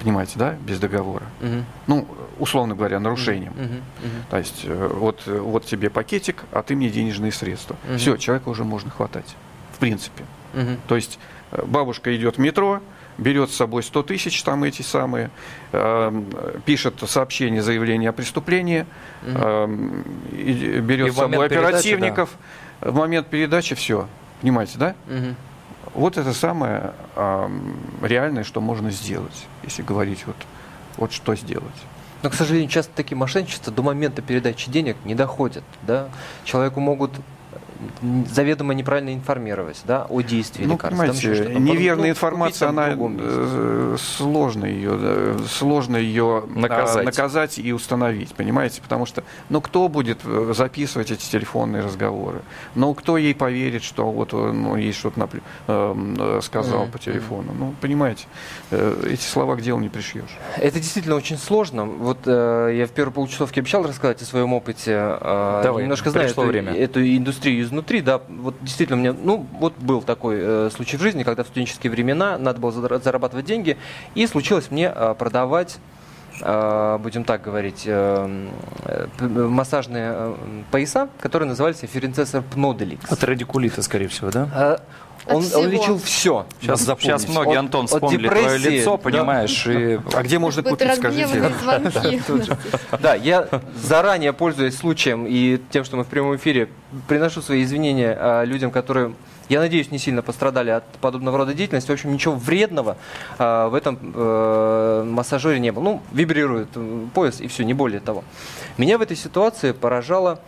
Понимаете, 0.00 0.38
да, 0.38 0.56
без 0.66 0.78
договора. 0.78 1.26
Угу. 1.42 1.64
Ну, 1.86 2.06
условно 2.38 2.74
говоря, 2.74 2.98
нарушением. 3.00 3.52
Угу. 3.52 3.62
Угу. 3.62 4.30
То 4.30 4.38
есть, 4.38 4.62
э, 4.64 4.90
вот, 4.94 5.26
вот 5.26 5.66
тебе 5.66 5.90
пакетик, 5.90 6.44
а 6.52 6.62
ты 6.62 6.74
мне 6.74 6.88
денежные 6.88 7.32
средства. 7.32 7.76
Угу. 7.86 7.98
Все, 7.98 8.16
человека 8.16 8.48
уже 8.48 8.64
можно 8.64 8.90
хватать. 8.90 9.36
В 9.74 9.78
принципе. 9.78 10.22
Угу. 10.22 10.39
То 10.88 10.96
есть 10.96 11.18
э, 11.52 11.62
бабушка 11.64 12.14
идет 12.16 12.36
в 12.36 12.40
метро, 12.40 12.80
берет 13.18 13.50
с 13.50 13.56
собой 13.56 13.82
100 13.82 14.02
тысяч, 14.04 14.42
там 14.42 14.64
эти 14.64 14.82
самые, 14.82 15.30
э, 15.72 16.22
пишет 16.64 16.94
сообщение, 17.06 17.62
заявление 17.62 18.10
о 18.10 18.12
преступлении, 18.12 18.86
угу. 19.22 19.38
э, 19.38 19.66
берет 20.80 21.08
и 21.08 21.10
с 21.10 21.14
собой 21.14 21.46
оперативников. 21.46 22.30
да. 22.80 22.90
В 22.90 22.94
момент 22.94 23.28
передачи 23.28 23.74
все. 23.74 24.08
Понимаете, 24.40 24.78
да? 24.78 24.94
Угу. 25.06 25.34
Вот 25.94 26.16
это 26.16 26.32
самое 26.32 26.94
э, 27.14 27.48
реальное, 28.02 28.44
что 28.44 28.60
можно 28.60 28.90
сделать, 28.90 29.46
если 29.62 29.82
говорить 29.82 30.26
вот, 30.26 30.36
вот 30.96 31.12
что 31.12 31.34
сделать. 31.34 31.66
Но, 32.22 32.30
к 32.30 32.34
сожалению, 32.34 32.68
часто 32.70 32.92
такие 32.94 33.16
мошенничества 33.16 33.72
до 33.72 33.82
момента 33.82 34.22
передачи 34.22 34.70
денег 34.70 34.96
не 35.04 35.14
доходят. 35.14 35.64
Да? 35.82 36.08
Человеку 36.44 36.80
могут 36.80 37.12
заведомо 38.32 38.74
неправильно 38.74 39.14
информировать 39.14 39.82
да, 39.84 40.06
о 40.08 40.20
действии 40.20 40.64
ну, 40.64 40.74
лекарства. 40.74 41.04
Понимаете, 41.04 41.54
неверная 41.58 42.04
ну, 42.06 42.10
информация, 42.10 42.68
она 42.68 42.88
э, 42.90 43.96
сложно 43.98 44.64
ее, 44.64 45.36
сложно 45.48 45.96
ее 45.96 46.44
а, 46.44 46.58
наказать. 46.58 47.04
наказать 47.04 47.58
и 47.58 47.72
установить, 47.72 48.34
понимаете, 48.34 48.80
потому 48.82 49.06
что, 49.06 49.24
ну, 49.48 49.60
кто 49.60 49.88
будет 49.88 50.20
э, 50.24 50.52
записывать 50.56 51.10
эти 51.10 51.30
телефонные 51.30 51.82
разговоры? 51.82 52.40
Ну, 52.74 52.94
кто 52.94 53.16
ей 53.16 53.34
поверит, 53.34 53.82
что 53.82 54.10
вот 54.10 54.32
ну, 54.32 54.76
ей 54.76 54.92
что-то 54.92 55.20
напл- 55.20 55.42
э, 55.66 56.40
сказал 56.42 56.84
mm-hmm. 56.84 56.90
по 56.90 56.98
телефону? 56.98 57.52
Ну, 57.58 57.74
понимаете, 57.80 58.26
эти 58.70 59.22
слова 59.22 59.56
к 59.56 59.62
делу 59.62 59.80
не 59.80 59.88
пришьешь. 59.88 60.36
Это 60.56 60.78
действительно 60.78 61.16
очень 61.16 61.38
сложно. 61.38 61.84
Вот 61.84 62.18
э, 62.26 62.74
я 62.76 62.86
в 62.86 62.90
первой 62.90 63.12
получасовке 63.12 63.60
обещал 63.60 63.82
рассказать 63.82 64.22
о 64.22 64.24
своем 64.24 64.52
опыте. 64.52 64.92
Э, 64.92 65.60
Давай, 65.62 65.82
немножко 65.82 66.10
знаю 66.10 66.28
эту, 66.28 66.42
время. 66.42 66.72
эту 66.72 67.04
индустрию 67.04 67.62
изнутри, 67.70 68.02
да, 68.02 68.20
вот 68.28 68.54
действительно 68.60 68.98
у 68.98 69.00
меня, 69.00 69.14
ну, 69.20 69.46
вот 69.58 69.74
был 69.78 70.02
такой 70.02 70.36
э, 70.38 70.70
случай 70.74 70.96
в 70.96 71.00
жизни, 71.00 71.22
когда 71.22 71.44
в 71.44 71.46
студенческие 71.46 71.90
времена 71.90 72.36
надо 72.38 72.60
было 72.60 72.72
зарабатывать 72.72 73.46
деньги, 73.46 73.76
и 74.14 74.26
случилось 74.26 74.70
мне 74.70 74.92
э, 74.94 75.14
продавать 75.18 75.78
э, 76.42 76.98
будем 77.00 77.24
так 77.24 77.42
говорить, 77.42 77.84
э, 77.86 78.48
э, 78.84 79.26
массажные 79.28 80.34
пояса, 80.70 81.08
которые 81.20 81.48
назывались 81.48 81.78
Ференцессор 81.78 82.42
Пноделикс. 82.42 83.10
От 83.10 83.24
радикулита, 83.24 83.82
скорее 83.82 84.08
всего, 84.08 84.30
да? 84.30 84.80
Он, 85.26 85.44
он 85.54 85.68
лечил 85.68 85.98
все. 85.98 86.46
Сейчас, 86.60 86.80
сейчас 86.80 87.28
многие, 87.28 87.52
от, 87.52 87.58
Антон, 87.58 87.86
вспомнили 87.86 88.26
от 88.26 88.32
твое 88.32 88.58
лицо, 88.58 88.96
понимаешь. 88.96 89.64
Да. 89.64 89.72
И... 89.72 89.98
А 90.14 90.22
где 90.22 90.38
можно 90.38 90.62
купить, 90.62 90.94
скажите? 90.94 91.52
Да, 93.00 93.14
я 93.14 93.48
заранее, 93.74 94.32
пользуясь 94.32 94.76
случаем 94.76 95.26
и 95.26 95.60
тем, 95.70 95.84
что 95.84 95.96
мы 95.96 96.04
в 96.04 96.08
прямом 96.08 96.36
эфире, 96.36 96.68
приношу 97.08 97.42
свои 97.42 97.62
извинения 97.62 98.16
а, 98.18 98.44
людям, 98.44 98.70
которые 98.70 99.14
я 99.50 99.58
надеюсь, 99.58 99.90
не 99.90 99.98
сильно 99.98 100.22
пострадали 100.22 100.70
от 100.70 100.84
подобного 101.00 101.38
рода 101.38 101.54
деятельности. 101.54 101.90
В 101.90 101.94
общем, 101.94 102.12
ничего 102.12 102.36
вредного 102.36 102.96
э, 103.36 103.66
в 103.66 103.74
этом 103.74 103.98
э, 104.14 105.04
массажере 105.04 105.58
не 105.58 105.72
было. 105.72 105.82
Ну, 105.82 106.02
вибрирует 106.12 106.68
пояс 107.12 107.40
и 107.40 107.48
все, 107.48 107.64
не 107.64 107.74
более 107.74 107.98
того. 107.98 108.22
Меня 108.78 108.96
в 108.96 109.02
этой 109.02 109.16
ситуации 109.16 109.72
поражало 109.72 110.38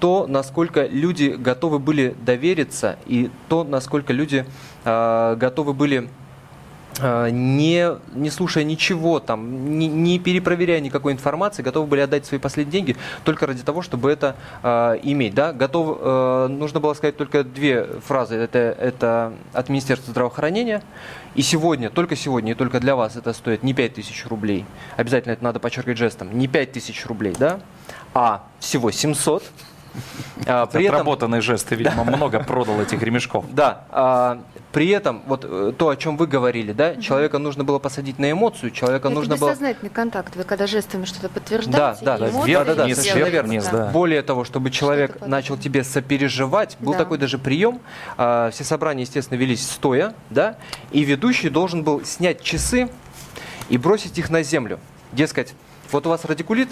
то, 0.00 0.26
насколько 0.26 0.86
люди 0.86 1.36
готовы 1.38 1.78
были 1.78 2.16
довериться, 2.24 2.98
и 3.06 3.30
то, 3.48 3.64
насколько 3.64 4.12
люди 4.12 4.46
э, 4.84 5.36
готовы 5.38 5.74
были 5.74 6.08
а, 6.98 7.28
не, 7.30 7.88
не 8.14 8.30
слушая 8.30 8.64
ничего, 8.64 9.20
там, 9.20 9.78
не, 9.78 9.88
не 9.88 10.18
перепроверяя 10.18 10.80
никакой 10.80 11.12
информации, 11.12 11.62
готовы 11.62 11.86
были 11.86 12.00
отдать 12.00 12.26
свои 12.26 12.38
последние 12.38 12.72
деньги 12.72 12.96
только 13.24 13.46
ради 13.46 13.62
того, 13.62 13.82
чтобы 13.82 14.10
это 14.10 14.36
э, 14.62 14.98
иметь. 15.04 15.34
Да? 15.34 15.52
Готов, 15.52 15.98
э, 16.00 16.46
нужно 16.48 16.80
было 16.80 16.94
сказать 16.94 17.16
только 17.16 17.44
две 17.44 17.84
фразы. 17.84 18.36
Это, 18.36 18.58
это 18.58 19.32
от 19.52 19.68
Министерства 19.68 20.10
здравоохранения. 20.10 20.82
И 21.34 21.42
сегодня, 21.42 21.90
только 21.90 22.16
сегодня, 22.16 22.52
и 22.52 22.54
только 22.54 22.80
для 22.80 22.96
вас 22.96 23.16
это 23.16 23.32
стоит 23.32 23.62
не 23.62 23.72
5 23.72 23.94
тысяч 23.94 24.26
рублей. 24.26 24.64
Обязательно 24.96 25.32
это 25.32 25.44
надо 25.44 25.60
подчеркивать 25.60 25.98
жестом. 25.98 26.36
Не 26.36 26.48
5 26.48 26.72
тысяч 26.72 27.06
рублей, 27.06 27.34
да? 27.38 27.60
а 28.14 28.44
всего 28.58 28.90
700 28.90 29.42
а, 29.42 29.69
при 30.44 30.86
Отработанный 30.86 31.38
этом... 31.38 31.42
жест, 31.46 31.68
ты, 31.68 31.74
видимо, 31.76 32.04
много 32.04 32.40
продал 32.40 32.80
этих 32.80 33.02
ремешков. 33.02 33.44
Да. 33.52 33.84
А, 33.90 34.42
при 34.72 34.88
этом, 34.88 35.22
вот 35.26 35.44
э, 35.44 35.72
то, 35.76 35.88
о 35.88 35.96
чем 35.96 36.16
вы 36.16 36.26
говорили, 36.26 36.72
да, 36.72 36.96
человека 36.96 37.38
нужно 37.38 37.64
было 37.64 37.78
посадить 37.78 38.18
на 38.18 38.30
эмоцию, 38.30 38.70
человека 38.70 39.08
Это 39.08 39.14
нужно 39.14 39.36
было... 39.36 39.50
бессознательный 39.50 39.90
контакт, 39.90 40.36
вы 40.36 40.44
когда 40.44 40.66
жестами 40.66 41.04
что-то 41.04 41.28
подтверждаете, 41.28 42.04
да, 42.04 42.18
да, 42.18 42.30
да, 42.30 42.44
вверх, 42.44 42.66
да, 42.66 42.74
да, 42.74 42.86
да, 42.86 42.94
совершенно 42.94 43.28
верно. 43.28 43.62
Да. 43.70 43.90
Более 43.92 44.22
того, 44.22 44.44
чтобы 44.44 44.70
человек 44.70 45.26
начал 45.26 45.56
тебе 45.56 45.82
сопереживать, 45.82 46.76
был 46.80 46.92
да. 46.92 46.98
такой 46.98 47.18
даже 47.18 47.38
прием, 47.38 47.80
а, 48.16 48.50
все 48.50 48.62
собрания, 48.64 49.02
естественно, 49.02 49.38
велись 49.38 49.68
стоя, 49.68 50.14
да, 50.30 50.56
и 50.92 51.02
ведущий 51.02 51.48
должен 51.48 51.82
был 51.82 52.04
снять 52.04 52.42
часы 52.42 52.88
и 53.68 53.76
бросить 53.76 54.18
их 54.18 54.30
на 54.30 54.42
землю. 54.42 54.78
Дескать, 55.12 55.54
вот 55.90 56.06
у 56.06 56.10
вас 56.10 56.24
радикулит, 56.24 56.68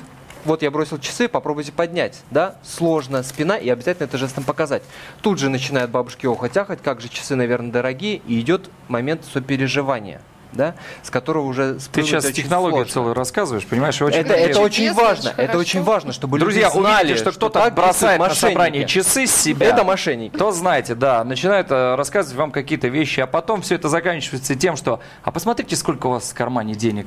вот 0.49 0.63
я 0.63 0.71
бросил 0.71 0.99
часы, 0.99 1.29
попробуйте 1.29 1.71
поднять, 1.71 2.23
да, 2.31 2.57
сложно, 2.65 3.23
спина, 3.23 3.57
и 3.57 3.69
обязательно 3.69 4.07
это 4.07 4.19
жестом 4.19 4.45
показать. 4.45 4.83
Тут 5.21 5.39
же 5.39 5.49
начинают 5.51 5.91
бабушки 5.91 6.27
охоть-ахать, 6.27 6.81
как 6.83 7.01
же 7.01 7.09
часы, 7.09 7.37
наверное, 7.37 7.71
дорогие, 7.71 8.17
и 8.27 8.41
идет 8.41 8.71
момент 8.89 9.25
сопереживания 9.33 10.21
да, 10.51 10.75
с 11.03 11.11
которого 11.11 11.45
уже 11.45 11.79
Ты 11.93 12.03
сейчас 12.03 12.25
технологию 12.27 12.79
сложно. 12.79 12.93
целую 12.93 13.15
рассказываешь, 13.15 13.67
понимаешь? 13.67 14.01
Очень 14.01 14.21
это, 14.21 14.33
это 14.33 14.61
очень 14.61 14.95
важно, 14.95 15.31
хорошо. 15.31 15.43
это 15.43 15.59
очень 15.59 15.83
важно, 15.83 16.13
чтобы 16.15 16.39
Друзья, 16.39 16.69
люди 16.69 16.79
знали, 16.79 17.07
увидите, 17.09 17.21
что 17.21 17.33
кто-то 17.33 17.71
бросает 17.71 18.19
на 18.19 18.35
собрание 18.35 18.87
часы 18.87 19.27
с 19.27 19.35
себя. 19.35 19.67
Это 19.67 19.85
мошенники. 19.85 20.35
То 20.35 20.51
знаете, 20.51 20.95
да, 20.95 21.23
начинают 21.23 21.71
э, 21.71 21.95
рассказывать 21.97 22.39
вам 22.39 22.51
какие-то 22.51 22.89
вещи, 22.89 23.21
а 23.21 23.27
потом 23.27 23.61
все 23.61 23.75
это 23.75 23.91
заканчивается 23.91 24.55
тем, 24.55 24.77
что, 24.77 25.01
а 25.23 25.31
посмотрите, 25.31 25.77
сколько 25.77 26.07
у 26.07 26.11
вас 26.13 26.31
в 26.31 26.35
кармане 26.35 26.75
денег 26.75 27.07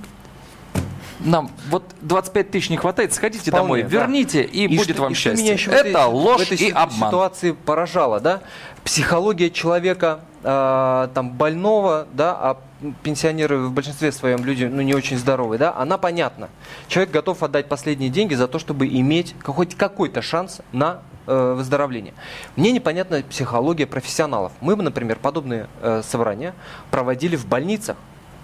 нам 1.23 1.49
вот 1.69 1.83
25 2.01 2.51
тысяч 2.51 2.69
не 2.69 2.77
хватает, 2.77 3.13
сходите 3.13 3.51
Вполне, 3.51 3.63
домой, 3.63 3.83
да. 3.83 3.89
верните, 3.89 4.43
и, 4.43 4.65
и 4.65 4.77
будет 4.77 4.95
что, 4.95 5.03
вам 5.03 5.11
и 5.11 5.15
счастье. 5.15 5.43
Меня 5.43 5.53
еще 5.53 5.71
Это 5.71 6.07
в 6.07 6.15
ложь 6.15 6.47
в 6.47 6.51
этой 6.51 6.67
и 6.67 6.71
обман. 6.71 7.09
ситуации 7.09 7.51
поражало, 7.51 8.19
да? 8.19 8.41
Психология 8.83 9.51
человека 9.51 10.21
э, 10.43 11.07
там 11.13 11.31
больного, 11.31 12.07
да, 12.13 12.31
а 12.31 12.57
пенсионеры 13.03 13.59
в 13.59 13.71
большинстве 13.71 14.11
своем 14.11 14.43
люди 14.43 14.65
ну, 14.65 14.81
не 14.81 14.93
очень 14.93 15.17
здоровые, 15.17 15.59
да, 15.59 15.75
она 15.75 15.97
понятна. 15.97 16.49
Человек 16.87 17.11
готов 17.11 17.43
отдать 17.43 17.67
последние 17.67 18.09
деньги 18.09 18.33
за 18.33 18.47
то, 18.47 18.57
чтобы 18.57 18.87
иметь 18.87 19.35
хоть 19.43 19.75
какой-то 19.75 20.21
шанс 20.21 20.61
на 20.71 21.01
э, 21.27 21.53
выздоровление. 21.55 22.13
Мне 22.55 22.71
непонятна 22.71 23.21
психология 23.29 23.85
профессионалов. 23.85 24.51
Мы 24.61 24.75
бы, 24.75 24.83
например, 24.83 25.19
подобные 25.19 25.67
э, 25.81 26.01
собрания 26.03 26.55
проводили 26.89 27.35
в 27.35 27.45
больницах 27.45 27.97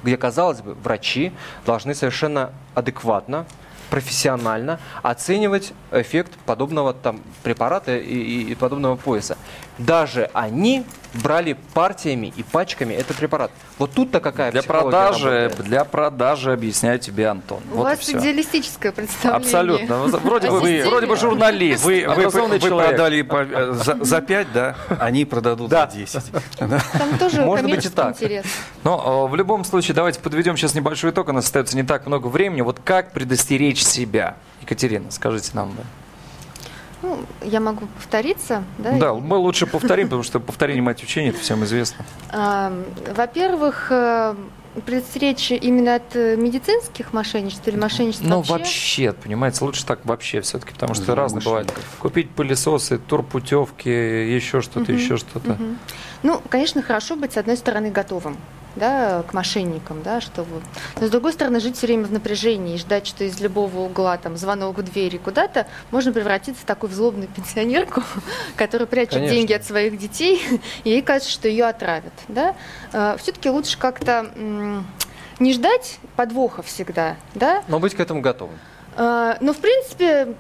где, 0.08 0.16
казалось 0.16 0.62
бы, 0.62 0.74
врачи 0.74 1.34
должны 1.66 1.94
совершенно 1.94 2.52
адекватно 2.74 3.46
профессионально 3.90 4.80
оценивать 5.04 5.74
эффект 5.92 6.34
подобного 6.46 6.94
там 6.94 7.22
препарата 7.44 7.98
и, 7.98 8.14
и, 8.14 8.52
и 8.52 8.56
подобного 8.56 8.96
пояса. 8.96 9.38
Даже 9.78 10.30
они 10.34 10.86
брали 11.14 11.58
партиями 11.74 12.34
и 12.36 12.44
пачками 12.44 12.94
этот 12.94 13.18
препарат. 13.18 13.52
Вот 13.78 13.92
тут-то 13.92 14.20
какая 14.20 14.52
Для 14.52 14.64
продажи, 14.64 15.44
работает? 15.44 15.68
для 15.68 15.86
продажи 15.86 16.52
объясняю 16.52 17.00
тебе, 17.00 17.28
Антон. 17.28 17.60
У 17.72 17.78
вот 17.78 17.84
вас 17.84 18.10
идеалистическое 18.10 18.92
представление. 18.92 19.38
Абсолютно. 19.38 19.98
Вроде, 20.20 20.50
вы, 20.50 20.84
вроде 20.86 21.08
бы 21.08 21.16
журналист, 21.16 21.84
вы, 21.84 22.06
вы, 22.08 22.28
вы, 22.28 22.48
вы 22.48 22.60
продали 22.60 23.22
по, 23.22 23.44
э, 23.44 23.74
за, 23.74 24.04
за 24.04 24.22
5, 24.22 24.54
да? 24.54 24.76
Они 25.00 25.26
продадут 25.26 25.70
да. 25.70 25.90
за 25.90 25.98
10. 25.98 26.24
Там 26.58 27.18
тоже 27.20 27.42
Может 27.42 27.70
быть 27.70 27.86
и 27.86 27.90
так. 27.90 28.16
интерес. 28.16 28.46
Но 28.84 29.28
э, 29.28 29.32
в 29.32 29.36
любом 29.36 29.64
случае, 29.64 29.96
давайте 29.96 30.20
подведем 30.20 30.58
сейчас 30.58 30.76
небольшой 30.76 31.12
итог. 31.12 31.30
У 31.30 31.32
нас 31.32 31.46
остается 31.46 31.76
не 31.76 31.84
так 31.84 32.06
много 32.08 32.28
времени. 32.28 32.62
Вот 32.62 32.80
как 32.84 33.12
предостеречь 33.12 33.77
себя? 33.84 34.38
Екатерина, 34.62 35.12
скажите 35.12 35.52
нам. 35.54 35.74
Да. 35.78 35.84
Ну, 37.04 37.20
я 37.44 37.60
могу 37.60 37.86
повториться, 37.86 38.64
да? 38.80 38.98
Да, 38.98 39.14
мы 39.14 39.38
лучше 39.38 39.68
повторим, 39.68 40.08
потому 40.08 40.24
что 40.24 40.40
повторение 40.42 40.82
мать 40.82 41.04
учения, 41.04 41.30
это 41.30 41.40
всем 41.40 41.64
известно. 41.64 42.04
Во-первых, 43.16 43.88
э, 43.92 44.36
предостеречь 44.86 45.52
именно 45.52 45.96
от 45.96 46.16
э, 46.16 46.36
медицинских 46.36 47.14
мошенничеств 47.14 47.68
или 47.68 47.78
мошенничеств 47.78 48.24
ну, 48.24 48.38
вообще? 48.38 48.52
Ну, 48.52 48.58
вообще, 48.58 49.14
понимаете, 49.14 49.64
лучше 49.64 49.86
так 49.86 50.06
вообще 50.06 50.42
все-таки, 50.42 50.74
потому 50.74 50.96
что 50.96 51.14
разные 51.14 51.44
бывает. 51.44 51.72
Купить 52.00 52.32
пылесосы, 52.32 52.98
турпутевки, 52.98 53.90
еще 53.90 54.62
что-то, 54.62 54.92
угу, 54.92 55.00
еще 55.00 55.18
что-то. 55.18 55.52
Угу. 55.52 55.64
Ну, 56.24 56.42
конечно, 56.50 56.82
хорошо 56.82 57.16
быть, 57.16 57.34
с 57.34 57.38
одной 57.38 57.58
стороны, 57.58 57.92
готовым 57.92 58.38
да, 58.78 59.24
к 59.24 59.34
мошенникам, 59.34 60.02
да, 60.04 60.22
чтобы... 60.22 60.62
Но 61.00 61.08
с 61.08 61.10
другой 61.10 61.34
стороны, 61.34 61.60
жить 61.60 61.78
все 61.78 61.88
время 61.88 62.06
в 62.06 62.12
напряжении 62.12 62.76
и 62.76 62.78
ждать, 62.78 63.08
что 63.08 63.24
из 63.24 63.40
любого 63.40 63.80
угла, 63.80 64.18
там, 64.18 64.38
звонок 64.38 64.78
в 64.78 64.84
двери 64.84 65.18
куда-то, 65.18 65.68
можно 65.92 66.12
превратиться 66.12 66.62
в 66.62 66.66
такую 66.66 66.92
злобную 66.92 67.28
пенсионерку, 67.28 68.04
которая 68.56 68.88
прячет 68.88 69.16
Конечно. 69.16 69.36
деньги 69.36 69.54
от 69.54 69.66
своих 69.66 69.98
детей, 69.98 70.42
и 70.84 70.90
ей 70.90 71.02
кажется, 71.02 71.32
что 71.32 71.48
ее 71.48 71.66
отравят, 71.66 72.14
да. 72.28 72.56
А, 72.94 73.18
Все-таки 73.18 73.50
лучше 73.50 73.78
как-то 73.78 74.32
не 75.40 75.54
ждать 75.54 76.00
подвоха 76.16 76.64
всегда, 76.64 77.16
да. 77.36 77.64
Но 77.68 77.80
быть 77.80 77.94
к 77.94 78.00
этому 78.00 78.22
готовым. 78.22 78.58
А, 78.96 79.38
но, 79.42 79.54
в 79.54 79.58
принципе, 79.58 80.36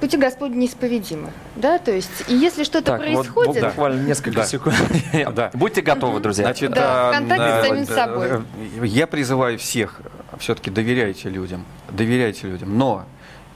пути 0.00 0.16
Господни 0.16 0.56
неисповедимы. 0.56 1.30
Да, 1.56 1.78
то 1.78 1.90
есть, 1.90 2.24
и 2.28 2.34
если 2.34 2.64
что-то 2.64 2.92
так, 2.92 3.00
происходит... 3.00 3.62
Вот, 3.62 3.70
буквально 3.70 4.06
несколько 4.06 4.44
секунд. 4.44 4.76
да. 5.34 5.50
Будьте 5.54 5.82
готовы, 5.82 6.20
друзья. 6.20 6.44
Значит, 6.44 6.72
да, 6.72 7.10
в 7.10 7.14
контакте 7.14 7.62
с 7.62 7.66
самим 7.68 7.86
собой. 7.86 8.86
Я 8.86 9.06
призываю 9.06 9.58
всех, 9.58 10.00
все-таки 10.38 10.70
доверяйте 10.70 11.28
людям, 11.28 11.64
доверяйте 11.90 12.46
людям, 12.46 12.76
но 12.76 13.04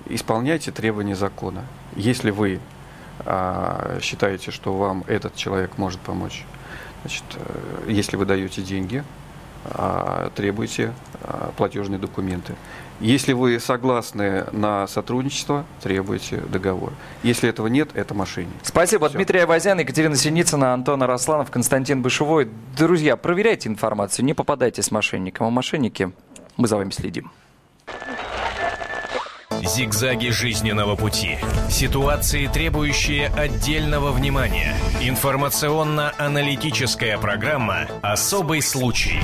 исполняйте 0.09 0.73
требования 0.73 1.17
закона. 1.17 1.65
Если 1.97 2.31
вы 2.31 2.61
а, 3.21 3.99
считаете, 4.01 4.51
что 4.51 4.75
вам 4.75 5.05
этот 5.07 5.37
человек 5.37 5.79
может 5.79 6.01
помочь, 6.01 6.45
значит, 7.03 7.25
э, 7.37 7.91
если 7.91 8.17
вы 8.17 8.25
даете 8.25 8.63
деньги, 8.63 9.05
а, 9.65 10.31
требуйте 10.35 10.93
а, 11.23 11.53
платежные 11.57 11.99
документы. 11.99 12.55
Если 13.01 13.33
вы 13.33 13.59
согласны 13.59 14.45
на 14.53 14.87
сотрудничество, 14.87 15.65
требуйте 15.83 16.37
договор. 16.37 16.93
Если 17.23 17.49
этого 17.49 17.67
нет, 17.67 17.91
это 17.95 18.15
мошенник. 18.15 18.55
Спасибо. 18.63 19.09
Все. 19.09 19.17
Дмитрий 19.17 19.41
Авазян, 19.41 19.79
Екатерина 19.81 20.17
Синицына, 20.17 20.73
Антон 20.73 21.03
Арасланов, 21.03 21.51
Константин 21.51 22.03
Бышевой. 22.03 22.49
Друзья, 22.77 23.17
проверяйте 23.17 23.69
информацию, 23.69 24.25
не 24.25 24.35
попадайте 24.35 24.83
с 24.83 24.91
мошенником. 24.91 25.47
А 25.47 25.51
мошенники, 25.51 26.13
мы 26.57 26.69
за 26.69 26.77
вами 26.77 26.91
следим. 26.91 27.31
Зигзаги 29.65 30.31
жизненного 30.31 30.97
пути. 30.97 31.39
Ситуации, 31.71 32.49
требующие 32.49 33.29
отдельного 33.29 34.11
внимания. 34.11 34.75
Информационно-аналитическая 35.01 37.17
программа 37.17 37.87
«Особый 38.03 38.61
случай». 38.61 39.23